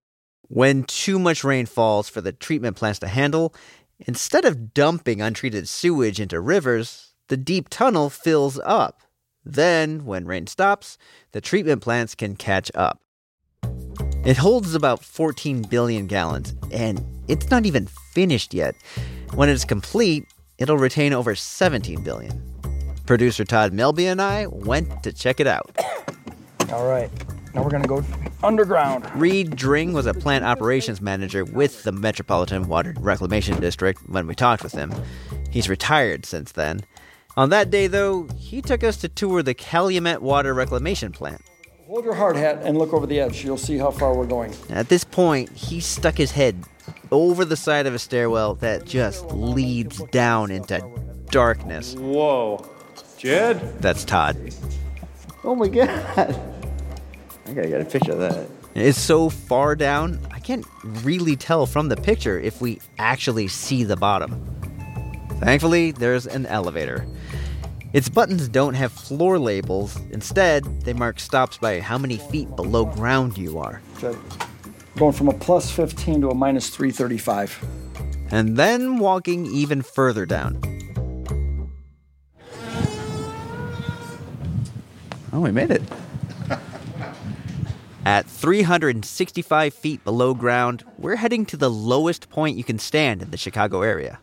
When 0.49 0.85
too 0.85 1.19
much 1.19 1.45
rain 1.45 1.67
falls 1.67 2.09
for 2.09 2.23
the 2.23 2.33
treatment 2.33 2.77
plants 2.77 2.99
to 3.01 3.09
handle, 3.09 3.55
instead 3.99 4.47
of 4.47 4.73
dumping 4.73 5.21
untreated 5.21 5.69
sewage 5.69 6.19
into 6.19 6.41
rivers, 6.41 7.13
the 7.29 7.37
deep 7.37 7.69
tunnel 7.69 8.09
fills 8.09 8.59
up. 8.65 9.03
Then, 9.45 10.07
when 10.07 10.25
rain 10.25 10.47
stops, 10.47 10.97
the 11.33 11.43
treatment 11.43 11.83
plants 11.83 12.15
can 12.15 12.37
catch 12.37 12.71
up. 12.75 13.04
It 14.25 14.39
holds 14.39 14.75
about 14.75 15.05
14 15.05 15.63
billion 15.63 16.07
gallons, 16.07 16.55
and 16.73 17.05
it's 17.29 17.51
not 17.51 17.67
even 17.67 17.87
finished 17.87 18.55
yet. 18.55 18.75
When 19.35 19.51
it's 19.51 19.67
complete, 19.67 20.25
it'll 20.57 20.79
retain 20.79 21.13
over 21.13 21.35
17 21.35 22.03
billion. 22.03 22.43
Producer 23.05 23.45
Todd 23.45 23.73
Melby 23.73 24.11
and 24.11 24.23
I 24.23 24.47
went 24.47 25.03
to 25.03 25.13
check 25.13 25.41
it 25.41 25.47
out. 25.47 25.77
All 26.73 26.87
right. 26.87 27.11
Now 27.53 27.63
we're 27.63 27.79
to 27.83 27.87
go 27.87 28.03
underground. 28.43 29.05
Reed 29.15 29.57
Dring 29.57 29.93
was 29.93 30.07
a 30.07 30.15
plant 30.15 30.43
operations 30.43 31.03
manager 31.03 31.45
with 31.45 31.83
the 31.83 31.93
Metropolitan 31.93 32.67
Water 32.67 32.95
Reclamation 32.99 33.61
District 33.61 34.01
when 34.09 34.27
we 34.27 34.35
talked 34.35 34.63
with 34.63 34.73
him. 34.73 34.91
He's 35.51 35.69
retired 35.69 36.25
since 36.25 36.53
then. 36.53 36.81
On 37.37 37.51
that 37.51 37.71
day, 37.71 37.89
though, 37.89 38.27
he 38.39 38.63
took 38.63 38.83
us 38.83 38.97
to 38.99 39.09
tour 39.09 39.43
the 39.43 39.55
Calumet 39.55 40.23
Water 40.23 40.55
Reclamation 40.55 41.13
Plant. 41.13 41.43
Hold 41.87 42.07
your 42.07 42.15
hard 42.15 42.37
hat 42.37 42.61
and 42.63 42.79
look 42.79 42.95
over 42.95 43.07
the 43.07 43.21
edge. 43.21 43.45
You'll 43.45 43.59
see 43.59 43.77
how 43.77 43.91
far 43.91 44.15
we're 44.15 44.25
going. 44.25 44.55
At 44.71 44.89
this 44.89 45.05
point, 45.05 45.53
he 45.53 45.81
stuck 45.81 46.17
his 46.17 46.31
head 46.31 46.57
over 47.11 47.45
the 47.45 47.57
side 47.57 47.87
of 47.87 47.93
a 47.93 47.99
stairwell 47.99 48.55
that 48.57 48.87
just 48.87 49.27
leads 49.27 50.03
down 50.05 50.51
into 50.51 50.83
darkness. 51.31 51.95
Whoa. 51.95 52.65
Jed? 53.19 53.83
That's 53.83 54.03
Todd. 54.03 54.55
Oh 55.45 55.55
my 55.55 55.69
god. 55.69 56.41
I 57.47 57.53
gotta 57.53 57.69
get 57.69 57.83
a 57.83 57.85
picture 57.85 58.13
of 58.13 58.19
that. 58.19 58.49
It's 58.75 58.99
so 58.99 59.29
far 59.29 59.77
down, 59.77 60.19
I 60.31 60.39
can't 60.39 60.65
really 61.03 61.37
tell 61.37 61.67
from 61.67 61.91
the 61.91 61.97
picture 61.97 62.41
if 62.41 62.63
we 62.63 62.81
actually 62.99 63.49
see 63.49 63.85
the 63.85 63.97
bottom. 63.97 64.43
Thankfully, 65.39 65.91
there's 65.91 66.27
an 66.27 66.47
elevator. 66.47 67.07
Its 67.95 68.09
buttons 68.09 68.49
don't 68.49 68.75
have 68.75 68.91
floor 68.91 69.39
labels. 69.39 69.97
Instead, 70.11 70.65
they 70.83 70.93
mark 70.93 71.21
stops 71.21 71.59
by 71.59 71.79
how 71.79 71.97
many 71.97 72.17
feet 72.17 72.55
below 72.57 72.85
ground 72.85 73.39
you 73.39 73.57
are. 73.61 73.81
So 74.01 74.19
going 74.97 75.13
from 75.13 75.29
a 75.29 75.33
plus 75.33 75.71
15 75.71 76.23
to 76.23 76.31
a 76.31 76.35
minus 76.35 76.71
335. 76.71 77.65
And 78.33 78.57
then 78.57 78.99
walking 78.99 79.47
even 79.47 79.81
further 79.81 80.27
down. 80.27 80.61
Oh, 85.33 85.39
we 85.39 85.53
made 85.53 85.71
it. 85.71 85.83
At 88.05 88.27
365 88.27 89.73
feet 89.73 90.03
below 90.03 90.35
ground, 90.35 90.83
we're 90.99 91.15
heading 91.15 91.47
to 91.47 91.57
the 91.57 91.71
lowest 91.71 92.29
point 92.29 92.57
you 92.57 92.65
can 92.65 92.81
stand 92.81 93.23
in 93.23 93.31
the 93.31 93.37
Chicago 93.37 93.83
area. 93.83 94.19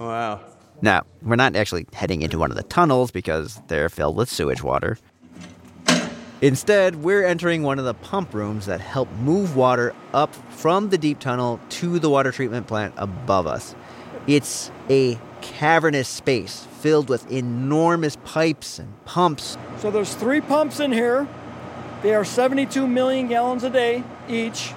Wow. 0.00 0.40
Now, 0.82 1.06
we're 1.22 1.36
not 1.36 1.54
actually 1.54 1.86
heading 1.92 2.22
into 2.22 2.38
one 2.38 2.50
of 2.50 2.56
the 2.56 2.64
tunnels 2.64 3.12
because 3.12 3.62
they're 3.68 3.88
filled 3.88 4.16
with 4.16 4.28
sewage 4.28 4.64
water. 4.64 4.98
Instead, 6.40 6.96
we're 6.96 7.24
entering 7.24 7.62
one 7.62 7.78
of 7.78 7.84
the 7.84 7.94
pump 7.94 8.34
rooms 8.34 8.66
that 8.66 8.80
help 8.80 9.08
move 9.20 9.54
water 9.54 9.94
up 10.12 10.34
from 10.50 10.90
the 10.90 10.98
deep 10.98 11.20
tunnel 11.20 11.60
to 11.68 12.00
the 12.00 12.10
water 12.10 12.32
treatment 12.32 12.66
plant 12.66 12.92
above 12.96 13.46
us. 13.46 13.76
It's 14.26 14.72
a 14.90 15.20
cavernous 15.40 16.08
space 16.08 16.66
filled 16.80 17.08
with 17.08 17.30
enormous 17.30 18.16
pipes 18.24 18.80
and 18.80 18.92
pumps. 19.04 19.56
So 19.78 19.92
there's 19.92 20.14
three 20.14 20.40
pumps 20.40 20.80
in 20.80 20.90
here. 20.90 21.28
They 22.02 22.12
are 22.12 22.24
72 22.24 22.88
million 22.88 23.28
gallons 23.28 23.62
a 23.62 23.70
day 23.70 24.02
each, 24.28 24.74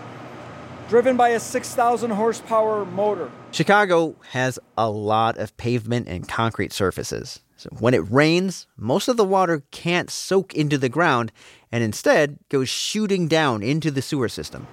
driven 0.88 1.18
by 1.18 1.30
a 1.30 1.40
6,000 1.40 2.12
horsepower 2.12 2.86
motor. 2.86 3.32
Chicago 3.56 4.18
has 4.32 4.60
a 4.78 4.90
lot 4.90 5.38
of 5.38 5.56
pavement 5.56 6.10
and 6.10 6.28
concrete 6.28 6.74
surfaces. 6.74 7.40
So 7.56 7.70
when 7.80 7.94
it 7.94 8.04
rains, 8.12 8.68
most 8.76 9.08
of 9.08 9.16
the 9.16 9.24
water 9.24 9.64
can't 9.72 10.10
soak 10.10 10.54
into 10.54 10.78
the 10.78 10.90
ground 10.90 11.32
and 11.72 11.82
instead 11.82 12.38
goes 12.50 12.68
shooting 12.68 13.30
down 13.30 13.64
into 13.64 13.92
the 13.92 14.02
sewer 14.02 14.28
system. 14.28 14.68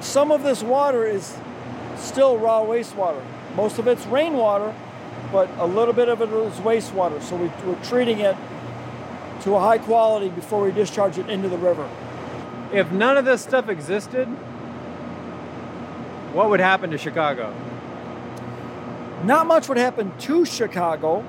Some 0.00 0.32
of 0.32 0.42
this 0.42 0.64
water 0.64 1.06
is 1.06 1.38
still 1.96 2.36
raw 2.36 2.62
wastewater. 2.62 3.24
Most 3.54 3.78
of 3.78 3.86
it's 3.86 4.04
rainwater, 4.06 4.74
but 5.30 5.48
a 5.58 5.66
little 5.66 5.94
bit 5.94 6.08
of 6.08 6.20
it 6.20 6.28
is 6.28 6.54
wastewater. 6.54 7.22
So 7.22 7.36
we, 7.36 7.46
we're 7.64 7.84
treating 7.84 8.18
it 8.18 8.36
to 9.42 9.54
a 9.54 9.60
high 9.60 9.78
quality 9.78 10.30
before 10.30 10.60
we 10.60 10.72
discharge 10.72 11.18
it 11.18 11.30
into 11.30 11.48
the 11.48 11.58
river. 11.58 11.88
If 12.72 12.90
none 12.90 13.16
of 13.16 13.26
this 13.26 13.42
stuff 13.42 13.68
existed, 13.68 14.26
what 16.34 16.50
would 16.50 16.58
happen 16.58 16.90
to 16.90 16.98
Chicago? 16.98 17.54
Not 19.24 19.46
much 19.46 19.70
would 19.70 19.78
happen 19.78 20.12
to 20.18 20.44
Chicago, 20.44 21.26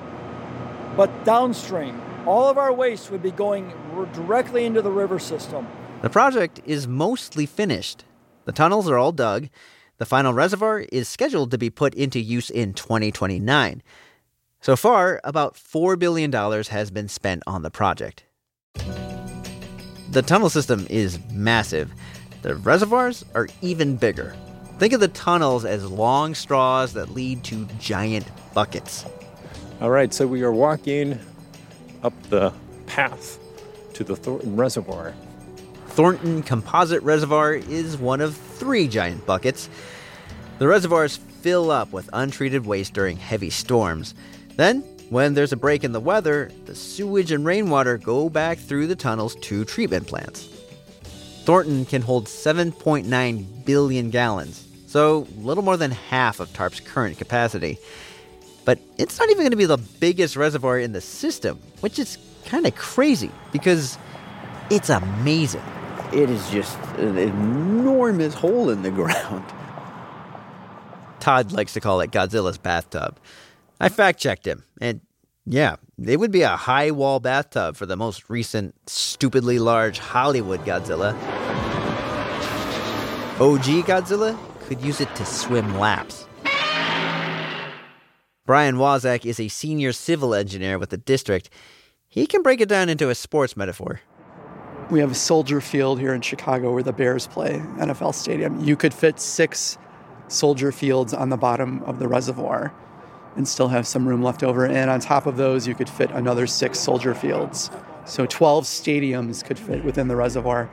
but 0.97 1.23
downstream. 1.23 2.01
All 2.25 2.49
of 2.49 2.57
our 2.57 2.73
waste 2.73 3.09
would 3.09 3.23
be 3.23 3.31
going 3.31 3.69
directly 4.11 4.65
into 4.65 4.81
the 4.81 4.91
river 4.91 5.17
system. 5.17 5.65
The 6.01 6.09
project 6.09 6.59
is 6.65 6.89
mostly 6.89 7.45
finished. 7.45 8.03
The 8.43 8.51
tunnels 8.51 8.89
are 8.89 8.97
all 8.97 9.13
dug. 9.13 9.47
The 9.97 10.05
final 10.05 10.33
reservoir 10.33 10.79
is 10.91 11.07
scheduled 11.07 11.51
to 11.51 11.57
be 11.57 11.69
put 11.69 11.93
into 11.93 12.19
use 12.19 12.49
in 12.49 12.73
2029. 12.73 13.81
So 14.59 14.75
far, 14.75 15.21
about 15.23 15.55
$4 15.55 15.97
billion 15.97 16.33
has 16.33 16.91
been 16.91 17.07
spent 17.07 17.43
on 17.47 17.61
the 17.61 17.71
project. 17.71 18.25
The 20.11 20.21
tunnel 20.21 20.49
system 20.49 20.85
is 20.89 21.17
massive. 21.31 21.93
The 22.41 22.55
reservoirs 22.55 23.23
are 23.33 23.47
even 23.61 23.95
bigger. 23.95 24.35
Think 24.77 24.91
of 24.91 24.99
the 24.99 25.07
tunnels 25.07 25.63
as 25.63 25.89
long 25.89 26.35
straws 26.35 26.93
that 26.93 27.11
lead 27.11 27.45
to 27.45 27.65
giant 27.79 28.25
buckets. 28.53 29.05
All 29.79 29.89
right, 29.89 30.13
so 30.13 30.27
we 30.27 30.43
are 30.43 30.51
walking 30.51 31.17
up 32.03 32.13
the 32.29 32.53
path 32.85 33.39
to 33.93 34.03
the 34.03 34.17
Thornton 34.17 34.57
Reservoir. 34.57 35.13
Thornton 35.87 36.43
Composite 36.43 37.01
Reservoir 37.03 37.53
is 37.53 37.95
one 37.95 38.19
of 38.19 38.35
three 38.35 38.89
giant 38.89 39.25
buckets. 39.25 39.69
The 40.59 40.67
reservoirs 40.67 41.17
fill 41.17 41.71
up 41.71 41.93
with 41.93 42.09
untreated 42.11 42.65
waste 42.65 42.93
during 42.93 43.15
heavy 43.15 43.49
storms. 43.49 44.13
Then, 44.57 44.81
when 45.09 45.35
there's 45.35 45.53
a 45.53 45.57
break 45.57 45.85
in 45.85 45.93
the 45.93 45.99
weather, 46.01 46.51
the 46.65 46.75
sewage 46.75 47.31
and 47.31 47.45
rainwater 47.45 47.97
go 47.97 48.29
back 48.29 48.57
through 48.57 48.87
the 48.87 48.95
tunnels 48.95 49.35
to 49.41 49.63
treatment 49.63 50.07
plants. 50.07 50.54
Thornton 51.45 51.85
can 51.85 52.01
hold 52.01 52.25
7.9 52.25 53.65
billion 53.65 54.09
gallons, 54.09 54.67
so 54.87 55.27
little 55.37 55.63
more 55.63 55.77
than 55.77 55.91
half 55.91 56.39
of 56.39 56.51
TARP's 56.53 56.79
current 56.79 57.19
capacity. 57.19 57.77
But 58.65 58.79
it's 58.97 59.19
not 59.19 59.29
even 59.29 59.43
going 59.43 59.51
to 59.51 59.57
be 59.57 59.65
the 59.65 59.77
biggest 59.77 60.35
reservoir 60.35 60.79
in 60.79 60.91
the 60.93 61.01
system, 61.01 61.59
which 61.81 61.99
is 61.99 62.17
kind 62.45 62.65
of 62.65 62.75
crazy 62.75 63.29
because 63.51 63.99
it's 64.71 64.89
amazing. 64.89 65.61
It 66.11 66.31
is 66.31 66.49
just 66.49 66.79
an 66.97 67.17
enormous 67.19 68.33
hole 68.33 68.71
in 68.71 68.81
the 68.81 68.89
ground. 68.89 69.45
Todd 71.19 71.51
likes 71.51 71.73
to 71.73 71.79
call 71.79 72.01
it 72.01 72.09
Godzilla's 72.09 72.57
bathtub. 72.57 73.19
I 73.79 73.89
fact 73.89 74.19
checked 74.19 74.47
him, 74.47 74.63
and 74.81 75.01
yeah, 75.45 75.75
it 76.03 76.19
would 76.19 76.31
be 76.31 76.41
a 76.41 76.55
high 76.55 76.91
wall 76.91 77.19
bathtub 77.19 77.75
for 77.75 77.85
the 77.85 77.95
most 77.95 78.29
recent, 78.29 78.75
stupidly 78.87 79.59
large 79.59 79.99
Hollywood 79.99 80.61
Godzilla. 80.65 81.13
OG 83.39 83.85
Godzilla 83.85 84.37
could 84.61 84.81
use 84.81 84.99
it 84.99 85.13
to 85.15 85.25
swim 85.25 85.77
laps. 85.77 86.27
Brian 88.45 88.75
Wozak 88.75 89.25
is 89.25 89.39
a 89.39 89.47
senior 89.47 89.91
civil 89.91 90.35
engineer 90.35 90.77
with 90.77 90.89
the 90.89 90.97
district. 90.97 91.49
He 92.07 92.27
can 92.27 92.41
break 92.41 92.61
it 92.61 92.69
down 92.69 92.89
into 92.89 93.09
a 93.09 93.15
sports 93.15 93.57
metaphor. 93.57 94.01
We 94.91 94.99
have 94.99 95.11
a 95.11 95.15
soldier 95.15 95.61
field 95.61 95.99
here 95.99 96.13
in 96.13 96.21
Chicago 96.21 96.71
where 96.71 96.83
the 96.83 96.93
Bears 96.93 97.25
play, 97.25 97.59
NFL 97.77 98.13
Stadium. 98.13 98.63
You 98.63 98.75
could 98.75 98.93
fit 98.93 99.19
six 99.19 99.77
soldier 100.27 100.71
fields 100.71 101.13
on 101.13 101.29
the 101.29 101.37
bottom 101.37 101.81
of 101.83 101.99
the 101.99 102.07
reservoir 102.07 102.73
and 103.35 103.47
still 103.47 103.67
have 103.67 103.85
some 103.87 104.07
room 104.07 104.21
left 104.21 104.43
over. 104.43 104.65
And 104.65 104.89
on 104.89 104.99
top 104.99 105.25
of 105.25 105.37
those, 105.37 105.67
you 105.67 105.75
could 105.75 105.89
fit 105.89 106.11
another 106.11 106.47
six 106.47 106.79
soldier 106.79 107.13
fields. 107.13 107.69
So 108.05 108.25
12 108.25 108.65
stadiums 108.65 109.43
could 109.43 109.59
fit 109.59 109.83
within 109.83 110.07
the 110.07 110.15
reservoir. 110.15 110.69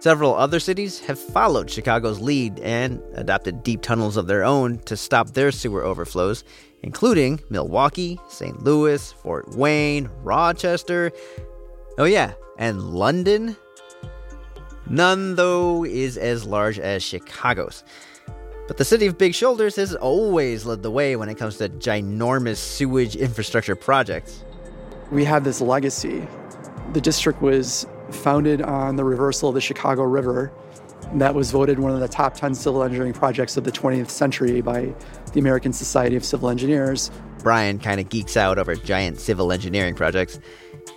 Several 0.00 0.34
other 0.36 0.60
cities 0.60 1.00
have 1.00 1.18
followed 1.18 1.68
Chicago's 1.68 2.20
lead 2.20 2.60
and 2.60 3.02
adopted 3.14 3.64
deep 3.64 3.82
tunnels 3.82 4.16
of 4.16 4.28
their 4.28 4.44
own 4.44 4.78
to 4.80 4.96
stop 4.96 5.30
their 5.30 5.50
sewer 5.50 5.82
overflows, 5.82 6.44
including 6.82 7.40
Milwaukee, 7.50 8.18
St. 8.28 8.62
Louis, 8.62 9.10
Fort 9.12 9.56
Wayne, 9.56 10.08
Rochester. 10.22 11.10
Oh, 11.98 12.04
yeah, 12.04 12.34
and 12.58 12.80
London. 12.80 13.56
None, 14.88 15.34
though, 15.34 15.84
is 15.84 16.16
as 16.16 16.44
large 16.44 16.78
as 16.78 17.02
Chicago's. 17.02 17.82
But 18.68 18.76
the 18.76 18.84
city 18.84 19.06
of 19.06 19.16
Big 19.16 19.34
Shoulders 19.34 19.76
has 19.76 19.94
always 19.94 20.66
led 20.66 20.82
the 20.82 20.90
way 20.90 21.16
when 21.16 21.30
it 21.30 21.36
comes 21.36 21.56
to 21.56 21.70
ginormous 21.70 22.58
sewage 22.58 23.16
infrastructure 23.16 23.74
projects. 23.74 24.44
We 25.10 25.24
have 25.24 25.42
this 25.42 25.62
legacy. 25.62 26.28
The 26.92 27.00
district 27.00 27.40
was 27.40 27.86
founded 28.10 28.60
on 28.60 28.96
the 28.96 29.04
reversal 29.04 29.48
of 29.48 29.54
the 29.54 29.62
Chicago 29.62 30.02
River. 30.02 30.52
That 31.14 31.34
was 31.34 31.50
voted 31.50 31.78
one 31.78 31.92
of 31.92 32.00
the 32.00 32.08
top 32.08 32.34
10 32.34 32.54
civil 32.54 32.82
engineering 32.82 33.14
projects 33.14 33.56
of 33.56 33.64
the 33.64 33.72
20th 33.72 34.10
century 34.10 34.60
by 34.60 34.94
the 35.32 35.40
American 35.40 35.72
Society 35.72 36.16
of 36.16 36.24
Civil 36.24 36.50
Engineers. 36.50 37.10
Brian 37.42 37.78
kind 37.78 37.98
of 37.98 38.10
geeks 38.10 38.36
out 38.36 38.58
over 38.58 38.76
giant 38.76 39.18
civil 39.18 39.50
engineering 39.50 39.94
projects. 39.94 40.38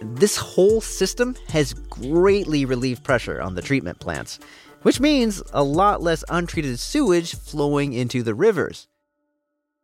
This 0.02 0.36
whole 0.36 0.82
system 0.82 1.38
has 1.48 1.74
greatly 1.74 2.66
relieved 2.66 3.06
pressure 3.06 3.42
on 3.42 3.56
the 3.56 3.62
treatment 3.62 4.00
plants, 4.00 4.40
which 4.82 5.00
means 5.00 5.42
a 5.54 5.64
lot 5.64 6.02
less 6.02 6.24
untreated 6.30 6.80
sewage 6.80 7.36
flowing 7.36 7.94
into 7.94 8.24
the 8.24 8.34
rivers. 8.34 8.88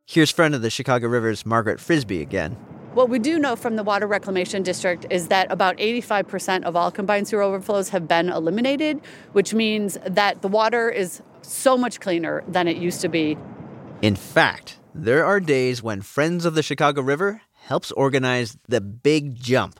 Here's 0.05 0.31
friend 0.31 0.55
of 0.55 0.61
the 0.61 0.69
Chicago 0.69 1.07
Rivers, 1.07 1.45
Margaret 1.45 1.79
Frisbie, 1.79 2.21
again. 2.21 2.53
What 2.93 3.09
we 3.09 3.19
do 3.19 3.37
know 3.37 3.55
from 3.55 3.75
the 3.75 3.83
Water 3.83 4.07
Reclamation 4.07 4.63
District 4.63 5.05
is 5.11 5.27
that 5.27 5.51
about 5.51 5.77
85% 5.77 6.63
of 6.63 6.75
all 6.75 6.89
combined 6.89 7.27
sewer 7.27 7.43
overflows 7.43 7.89
have 7.89 8.07
been 8.07 8.29
eliminated, 8.29 9.01
which 9.33 9.53
means 9.53 9.97
that 10.05 10.41
the 10.41 10.47
water 10.47 10.89
is 10.89 11.21
so 11.41 11.77
much 11.77 11.99
cleaner 11.99 12.43
than 12.47 12.67
it 12.67 12.77
used 12.77 13.01
to 13.01 13.09
be. 13.09 13.37
In 14.01 14.15
fact, 14.15 14.79
there 14.95 15.25
are 15.25 15.39
days 15.39 15.83
when 15.83 16.01
Friends 16.01 16.45
of 16.45 16.55
the 16.55 16.63
Chicago 16.63 17.01
River 17.01 17.41
helps 17.65 17.91
organize 17.91 18.57
the 18.67 18.81
Big 18.81 19.35
Jump, 19.35 19.79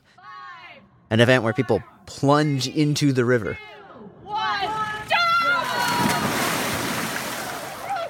an 1.10 1.20
event 1.20 1.44
where 1.44 1.54
people 1.54 1.82
plunge 2.06 2.68
into 2.68 3.14
the 3.14 3.26
river. 3.26 3.58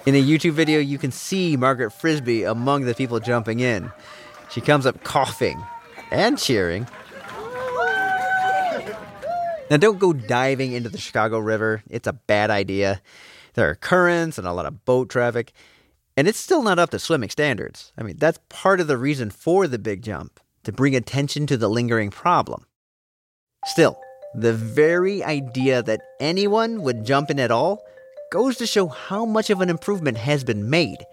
In 0.08 0.15
a 0.15 0.24
YouTube 0.24 0.54
video, 0.54 0.80
you 0.80 0.98
can 0.98 1.12
see 1.12 1.58
Margaret 1.58 1.91
Frisbie 1.91 2.43
among 2.43 2.86
the 2.86 2.96
people 2.96 3.20
jumping 3.20 3.60
in. 3.60 3.91
She 4.50 4.62
comes 4.62 4.86
up 4.86 5.04
coughing 5.04 5.62
and 6.12 6.38
cheering. 6.38 6.88
Now, 9.70 9.76
don't 9.76 10.00
go 10.00 10.13
diving 10.13 10.72
into 10.72 10.88
the 10.88 10.98
Chicago 10.98 11.39
River. 11.39 11.84
It's 11.89 12.08
a 12.08 12.13
bad 12.13 12.50
idea. 12.50 13.02
There 13.56 13.70
are 13.70 13.76
currents 13.76 14.38
and 14.38 14.48
a 14.48 14.54
lot 14.54 14.65
of 14.65 14.86
boat 14.86 15.10
traffic. 15.10 15.52
And 16.15 16.26
it's 16.26 16.39
still 16.39 16.63
not 16.63 16.80
up 16.80 16.91
to 16.91 17.00
swimming 17.00 17.30
standards. 17.30 17.91
I 17.98 18.04
mean, 18.04 18.15
that's 18.17 18.39
part 18.48 18.80
of 18.80 18.88
the 18.88 18.98
reason 18.98 19.30
for 19.30 19.67
the 19.67 19.78
big 19.78 20.04
jump 20.04 20.39
to 20.63 20.72
bring 20.72 20.96
attention 20.96 21.48
to 21.48 21.58
the 21.58 21.67
lingering 21.67 22.12
problem. 22.12 22.65
Still, 23.65 24.00
the 24.34 24.54
very 24.54 25.22
idea 25.22 25.84
that 25.84 26.00
anyone 26.22 26.82
would 26.84 27.04
jump 27.04 27.30
in 27.30 27.41
at 27.41 27.52
all 27.52 27.84
goes 28.31 28.57
to 28.57 28.67
show 28.67 28.87
how 28.87 29.25
much 29.25 29.49
of 29.49 29.61
an 29.61 29.69
improvement 29.69 30.17
has 30.17 30.43
been 30.43 30.69
made. 30.69 31.05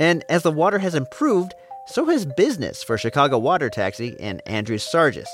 And 0.00 0.24
as 0.28 0.42
the 0.42 0.52
water 0.52 0.78
has 0.78 0.94
improved, 0.94 1.54
so 1.86 2.06
has 2.06 2.24
business 2.24 2.82
for 2.82 2.98
Chicago 2.98 3.38
Water 3.38 3.70
Taxi 3.70 4.16
and 4.20 4.42
Andrew 4.46 4.76
Sargis. 4.76 5.28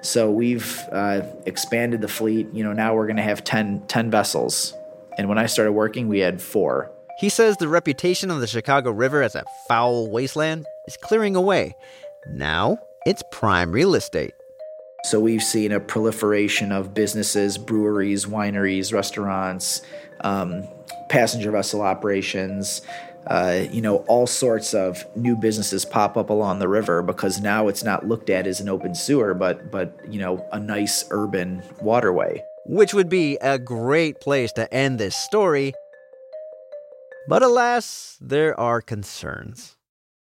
So 0.00 0.30
we've 0.30 0.80
uh, 0.90 1.22
expanded 1.46 2.00
the 2.00 2.08
fleet. 2.08 2.48
You 2.52 2.64
know, 2.64 2.72
now 2.72 2.94
we're 2.94 3.06
going 3.06 3.16
to 3.16 3.22
have 3.22 3.44
10, 3.44 3.86
10 3.86 4.10
vessels. 4.10 4.74
And 5.18 5.28
when 5.28 5.38
I 5.38 5.46
started 5.46 5.72
working, 5.72 6.08
we 6.08 6.20
had 6.20 6.40
four. 6.40 6.90
He 7.18 7.28
says 7.28 7.56
the 7.56 7.68
reputation 7.68 8.30
of 8.30 8.40
the 8.40 8.46
Chicago 8.46 8.90
River 8.90 9.22
as 9.22 9.34
a 9.34 9.44
foul 9.68 10.10
wasteland 10.10 10.66
is 10.88 10.96
clearing 10.96 11.36
away. 11.36 11.76
Now 12.30 12.78
it's 13.06 13.22
prime 13.30 13.72
real 13.72 13.94
estate. 13.94 14.34
So 15.04 15.18
we've 15.18 15.42
seen 15.42 15.72
a 15.72 15.80
proliferation 15.80 16.70
of 16.70 16.94
businesses, 16.94 17.58
breweries, 17.58 18.24
wineries, 18.24 18.92
restaurants, 18.92 19.82
um, 20.22 20.64
passenger 21.08 21.50
vessel 21.50 21.82
operations. 21.82 22.82
Uh, 23.26 23.66
you 23.70 23.80
know, 23.80 23.98
all 24.08 24.26
sorts 24.26 24.74
of 24.74 25.04
new 25.16 25.36
businesses 25.36 25.84
pop 25.84 26.16
up 26.16 26.28
along 26.28 26.58
the 26.58 26.68
river 26.68 27.02
because 27.02 27.40
now 27.40 27.68
it's 27.68 27.84
not 27.84 28.08
looked 28.08 28.28
at 28.28 28.46
as 28.46 28.60
an 28.60 28.68
open 28.68 28.94
sewer, 28.94 29.32
but 29.32 29.70
but 29.70 29.96
you 30.08 30.18
know, 30.18 30.44
a 30.52 30.58
nice 30.58 31.04
urban 31.10 31.62
waterway. 31.80 32.42
Which 32.66 32.94
would 32.94 33.08
be 33.08 33.36
a 33.40 33.58
great 33.58 34.20
place 34.20 34.52
to 34.52 34.72
end 34.72 34.98
this 34.98 35.16
story. 35.16 35.72
But 37.28 37.42
alas, 37.42 38.16
there 38.20 38.58
are 38.58 38.80
concerns. 38.80 39.76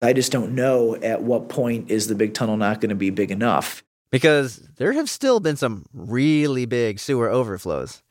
I 0.03 0.13
just 0.13 0.33
don't 0.33 0.55
know 0.55 0.97
at 0.97 1.23
what 1.23 1.49
point 1.49 1.91
is 1.91 2.07
the 2.07 2.15
big 2.15 2.35
tunnel 2.35 2.57
not 2.57 2.81
going 2.81 2.91
to 2.91 2.95
be 2.95 3.11
big 3.11 3.31
enough. 3.31 3.83
Because 4.11 4.59
there 4.77 4.93
have 4.93 5.11
still 5.11 5.41
been 5.41 5.57
some 5.57 5.85
really 5.93 6.65
big 6.65 6.99
sewer 6.99 7.29
overflows. 7.29 8.03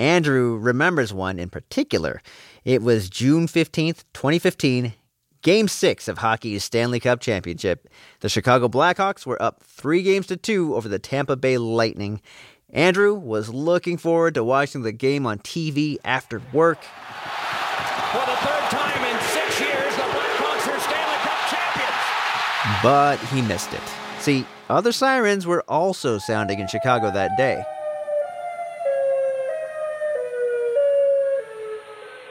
Andrew 0.00 0.56
remembers 0.56 1.12
one 1.12 1.38
in 1.38 1.50
particular. 1.50 2.22
It 2.64 2.80
was 2.80 3.10
June 3.10 3.46
15th, 3.46 4.04
2015, 4.14 4.94
Game 5.42 5.68
6 5.68 6.08
of 6.08 6.18
hockey's 6.18 6.64
Stanley 6.64 7.00
Cup 7.00 7.20
Championship. 7.20 7.86
The 8.20 8.30
Chicago 8.30 8.66
Blackhawks 8.66 9.26
were 9.26 9.40
up 9.42 9.62
3 9.62 10.02
games 10.02 10.26
to 10.28 10.38
2 10.38 10.74
over 10.74 10.88
the 10.88 10.98
Tampa 10.98 11.36
Bay 11.36 11.58
Lightning. 11.58 12.22
Andrew 12.70 13.14
was 13.14 13.50
looking 13.50 13.98
forward 13.98 14.32
to 14.34 14.44
watching 14.44 14.82
the 14.82 14.92
game 14.92 15.26
on 15.26 15.38
TV 15.40 15.98
after 16.02 16.40
work. 16.50 16.82
For 16.82 18.24
the 18.24 18.36
third 18.36 18.70
time 18.70 19.04
in 19.04 19.20
6 19.20 19.60
years, 19.60 19.96
the 19.96 20.02
Blackhawks 20.02 20.66
are 20.66 20.80
Stanley 20.80 21.18
Cup 21.18 21.40
champions. 21.50 22.82
But 22.82 23.16
he 23.34 23.42
missed 23.42 23.74
it. 23.74 23.82
See, 24.20 24.46
other 24.70 24.92
sirens 24.92 25.46
were 25.46 25.62
also 25.68 26.16
sounding 26.16 26.58
in 26.58 26.68
Chicago 26.68 27.10
that 27.10 27.36
day. 27.36 27.62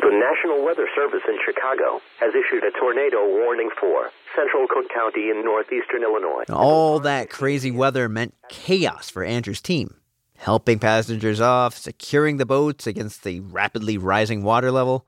The 0.10 0.18
National 0.18 0.66
Weather 0.66 0.88
Service 0.96 1.22
in 1.28 1.38
Chicago 1.46 2.02
has 2.20 2.34
issued 2.34 2.64
a 2.64 2.72
tornado 2.72 3.28
warning 3.28 3.70
for 3.80 4.10
central 4.36 4.66
Cook 4.68 4.90
County 4.92 5.30
in 5.30 5.46
northeastern 5.46 6.02
Illinois. 6.02 6.46
All 6.52 7.00
that 7.02 7.30
crazy 7.30 7.70
weather 7.70 8.10
meant 8.10 8.34
chaos 8.50 9.12
for 9.12 9.24
Andrew's 9.24 9.62
team. 9.62 9.94
Helping 10.36 10.80
passengers 10.80 11.40
off, 11.40 11.78
securing 11.78 12.38
the 12.38 12.48
boats 12.48 12.88
against 12.88 13.24
the 13.24 13.42
rapidly 13.42 14.00
rising 14.00 14.42
water 14.42 14.72
level. 14.72 15.06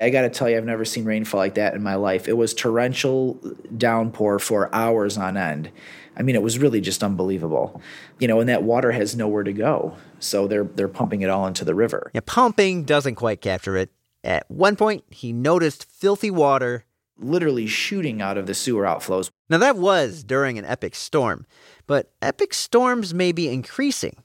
I 0.00 0.08
got 0.08 0.22
to 0.22 0.30
tell 0.30 0.48
you, 0.48 0.56
I've 0.56 0.64
never 0.64 0.86
seen 0.86 1.04
rainfall 1.04 1.36
like 1.36 1.56
that 1.56 1.74
in 1.74 1.82
my 1.82 1.96
life. 1.96 2.26
It 2.26 2.38
was 2.38 2.54
torrential 2.54 3.34
downpour 3.76 4.38
for 4.38 4.74
hours 4.74 5.18
on 5.18 5.36
end. 5.36 5.70
I 6.16 6.22
mean, 6.22 6.36
it 6.36 6.42
was 6.42 6.58
really 6.58 6.80
just 6.80 7.04
unbelievable. 7.04 7.82
You 8.18 8.28
know, 8.28 8.40
and 8.40 8.48
that 8.48 8.62
water 8.62 8.92
has 8.92 9.14
nowhere 9.14 9.42
to 9.42 9.52
go, 9.52 9.94
so 10.20 10.46
they're 10.46 10.64
they're 10.64 10.88
pumping 10.88 11.20
it 11.20 11.28
all 11.28 11.46
into 11.46 11.66
the 11.66 11.74
river. 11.74 12.10
Yeah, 12.14 12.22
pumping 12.24 12.84
doesn't 12.84 13.16
quite 13.16 13.42
capture 13.42 13.76
it. 13.76 13.90
At 14.24 14.48
one 14.50 14.76
point, 14.76 15.04
he 15.10 15.32
noticed 15.32 15.84
filthy 15.84 16.30
water 16.30 16.84
literally 17.18 17.66
shooting 17.66 18.20
out 18.22 18.38
of 18.38 18.46
the 18.46 18.54
sewer 18.54 18.84
outflows. 18.84 19.30
Now 19.48 19.58
that 19.58 19.76
was 19.76 20.24
during 20.24 20.58
an 20.58 20.64
epic 20.64 20.94
storm, 20.94 21.46
but 21.86 22.12
epic 22.20 22.54
storms 22.54 23.12
may 23.12 23.32
be 23.32 23.48
increasing. 23.48 24.22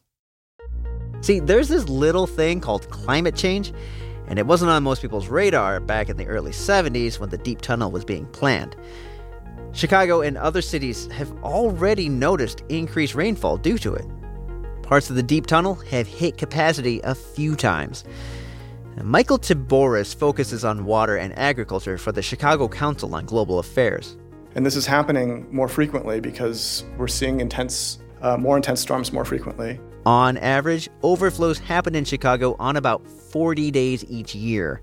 See, 1.21 1.39
there's 1.39 1.67
this 1.67 1.89
little 1.89 2.27
thing 2.27 2.61
called 2.61 2.89
climate 2.89 3.35
change, 3.35 3.73
and 4.27 4.37
it 4.37 4.45
wasn't 4.45 4.71
on 4.71 4.83
most 4.83 5.01
people's 5.01 5.27
radar 5.27 5.79
back 5.79 6.09
in 6.09 6.17
the 6.17 6.27
early 6.27 6.51
70s 6.51 7.19
when 7.19 7.29
the 7.29 7.37
deep 7.37 7.61
tunnel 7.61 7.91
was 7.91 8.05
being 8.05 8.27
planned. 8.27 8.75
Chicago 9.73 10.21
and 10.21 10.37
other 10.37 10.61
cities 10.61 11.07
have 11.11 11.31
already 11.43 12.07
noticed 12.07 12.63
increased 12.69 13.15
rainfall 13.15 13.57
due 13.57 13.77
to 13.79 13.93
it. 13.93 14.05
Parts 14.83 15.09
of 15.09 15.15
the 15.15 15.23
deep 15.23 15.47
tunnel 15.47 15.75
have 15.75 16.07
hit 16.07 16.37
capacity 16.37 17.01
a 17.03 17.13
few 17.13 17.55
times. 17.55 18.03
Michael 19.03 19.37
Tiboris 19.37 20.15
focuses 20.15 20.65
on 20.65 20.83
water 20.83 21.17
and 21.17 21.37
agriculture 21.37 21.99
for 21.99 22.11
the 22.11 22.21
Chicago 22.21 22.67
Council 22.67 23.13
on 23.13 23.25
Global 23.25 23.59
Affairs. 23.59 24.17
And 24.55 24.65
this 24.65 24.75
is 24.75 24.87
happening 24.87 25.47
more 25.53 25.67
frequently 25.67 26.19
because 26.19 26.83
we're 26.97 27.07
seeing 27.07 27.39
intense, 27.39 27.99
uh, 28.21 28.37
more 28.37 28.57
intense 28.57 28.81
storms 28.81 29.13
more 29.13 29.23
frequently. 29.23 29.79
On 30.07 30.35
average, 30.37 30.89
overflows 31.03 31.59
happen 31.59 31.93
in 31.93 32.05
Chicago 32.05 32.55
on 32.57 32.75
about 32.75 33.07
40 33.07 33.69
days 33.69 34.03
each 34.09 34.33
year. 34.33 34.81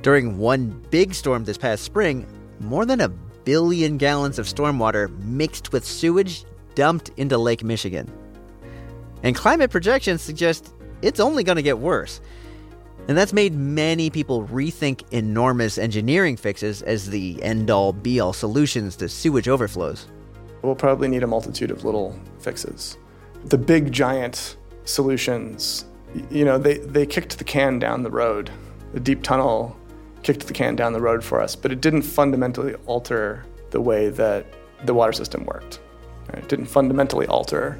During 0.00 0.38
one 0.38 0.82
big 0.90 1.12
storm 1.12 1.44
this 1.44 1.58
past 1.58 1.84
spring, 1.84 2.26
more 2.60 2.86
than 2.86 3.02
a 3.02 3.08
billion 3.08 3.98
gallons 3.98 4.38
of 4.38 4.46
stormwater 4.46 5.10
mixed 5.24 5.72
with 5.72 5.84
sewage 5.84 6.44
dumped 6.74 7.10
into 7.18 7.36
Lake 7.36 7.62
Michigan. 7.62 8.10
And 9.22 9.36
climate 9.36 9.70
projections 9.70 10.22
suggest 10.22 10.72
it's 11.02 11.20
only 11.20 11.44
going 11.44 11.56
to 11.56 11.62
get 11.62 11.78
worse. 11.78 12.20
And 13.08 13.16
that's 13.16 13.32
made 13.32 13.54
many 13.54 14.10
people 14.10 14.46
rethink 14.48 15.04
enormous 15.12 15.78
engineering 15.78 16.36
fixes 16.36 16.82
as 16.82 17.08
the 17.08 17.40
end 17.42 17.70
all 17.70 17.92
be 17.92 18.18
all 18.18 18.32
solutions 18.32 18.96
to 18.96 19.08
sewage 19.08 19.48
overflows. 19.48 20.08
We'll 20.62 20.74
probably 20.74 21.06
need 21.06 21.22
a 21.22 21.26
multitude 21.26 21.70
of 21.70 21.84
little 21.84 22.18
fixes. 22.40 22.98
The 23.44 23.58
big 23.58 23.92
giant 23.92 24.56
solutions, 24.84 25.84
you 26.30 26.44
know, 26.44 26.58
they, 26.58 26.78
they 26.78 27.06
kicked 27.06 27.38
the 27.38 27.44
can 27.44 27.78
down 27.78 28.02
the 28.02 28.10
road. 28.10 28.50
The 28.92 29.00
deep 29.00 29.22
tunnel 29.22 29.76
kicked 30.24 30.48
the 30.48 30.52
can 30.52 30.74
down 30.74 30.92
the 30.92 31.00
road 31.00 31.22
for 31.22 31.40
us, 31.40 31.54
but 31.54 31.70
it 31.70 31.80
didn't 31.80 32.02
fundamentally 32.02 32.74
alter 32.86 33.44
the 33.70 33.80
way 33.80 34.08
that 34.08 34.46
the 34.84 34.94
water 34.94 35.12
system 35.12 35.44
worked. 35.44 35.78
It 36.32 36.48
didn't 36.48 36.66
fundamentally 36.66 37.26
alter 37.28 37.78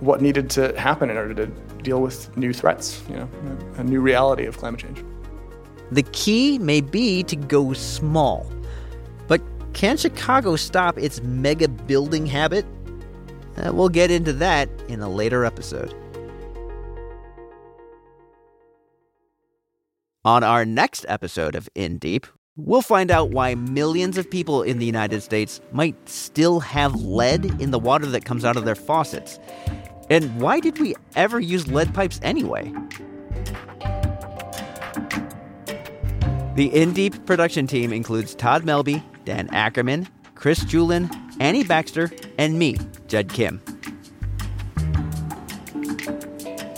what 0.00 0.20
needed 0.20 0.50
to 0.50 0.78
happen 0.78 1.10
in 1.10 1.16
order 1.16 1.34
to 1.34 1.46
deal 1.82 2.00
with 2.00 2.34
new 2.36 2.52
threats, 2.52 3.02
you 3.08 3.16
know, 3.16 3.28
a 3.76 3.84
new 3.84 4.00
reality 4.00 4.46
of 4.46 4.58
climate 4.58 4.80
change. 4.80 5.04
The 5.92 6.02
key 6.04 6.58
may 6.58 6.80
be 6.80 7.22
to 7.24 7.36
go 7.36 7.72
small. 7.72 8.50
But 9.28 9.42
can 9.72 9.96
Chicago 9.96 10.56
stop 10.56 10.98
its 10.98 11.22
mega 11.22 11.68
building 11.68 12.26
habit? 12.26 12.64
Uh, 13.56 13.72
we'll 13.72 13.88
get 13.88 14.10
into 14.10 14.32
that 14.34 14.68
in 14.88 15.00
a 15.00 15.08
later 15.08 15.44
episode. 15.44 15.94
On 20.24 20.44
our 20.44 20.64
next 20.64 21.06
episode 21.08 21.54
of 21.54 21.68
In 21.74 21.98
Deep, 21.98 22.26
we'll 22.56 22.82
find 22.82 23.10
out 23.10 23.30
why 23.30 23.54
millions 23.54 24.18
of 24.18 24.30
people 24.30 24.62
in 24.62 24.78
the 24.78 24.84
United 24.84 25.22
States 25.22 25.60
might 25.72 26.08
still 26.08 26.60
have 26.60 26.94
lead 26.94 27.60
in 27.60 27.70
the 27.70 27.78
water 27.78 28.06
that 28.06 28.24
comes 28.24 28.44
out 28.44 28.56
of 28.56 28.64
their 28.64 28.74
faucets. 28.74 29.40
And 30.10 30.40
why 30.40 30.58
did 30.58 30.80
we 30.80 30.96
ever 31.14 31.38
use 31.38 31.68
lead 31.68 31.94
pipes 31.94 32.18
anyway? 32.22 32.74
The 36.56 36.68
In 36.74 36.92
Deep 36.92 37.24
production 37.26 37.68
team 37.68 37.92
includes 37.92 38.34
Todd 38.34 38.64
Melby, 38.64 39.02
Dan 39.24 39.48
Ackerman, 39.52 40.08
Chris 40.34 40.64
Julin, 40.64 41.08
Annie 41.38 41.62
Baxter, 41.62 42.10
and 42.38 42.58
me, 42.58 42.76
Jed 43.06 43.32
Kim. 43.32 43.60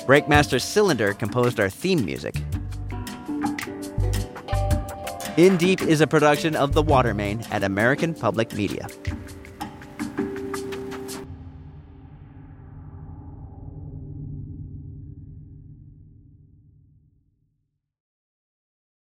Breakmaster 0.07 0.61
Cylinder 0.61 1.15
composed 1.15 1.59
our 1.59 1.71
theme 1.71 2.05
music. 2.05 2.35
In 5.39 5.57
Deep 5.57 5.81
is 5.81 6.03
a 6.03 6.07
production 6.07 6.55
of 6.55 6.75
The 6.75 6.83
Water 6.83 7.15
Main 7.15 7.41
at 7.51 7.65
American 7.65 8.13
Public 8.13 8.53
Media. 8.53 8.87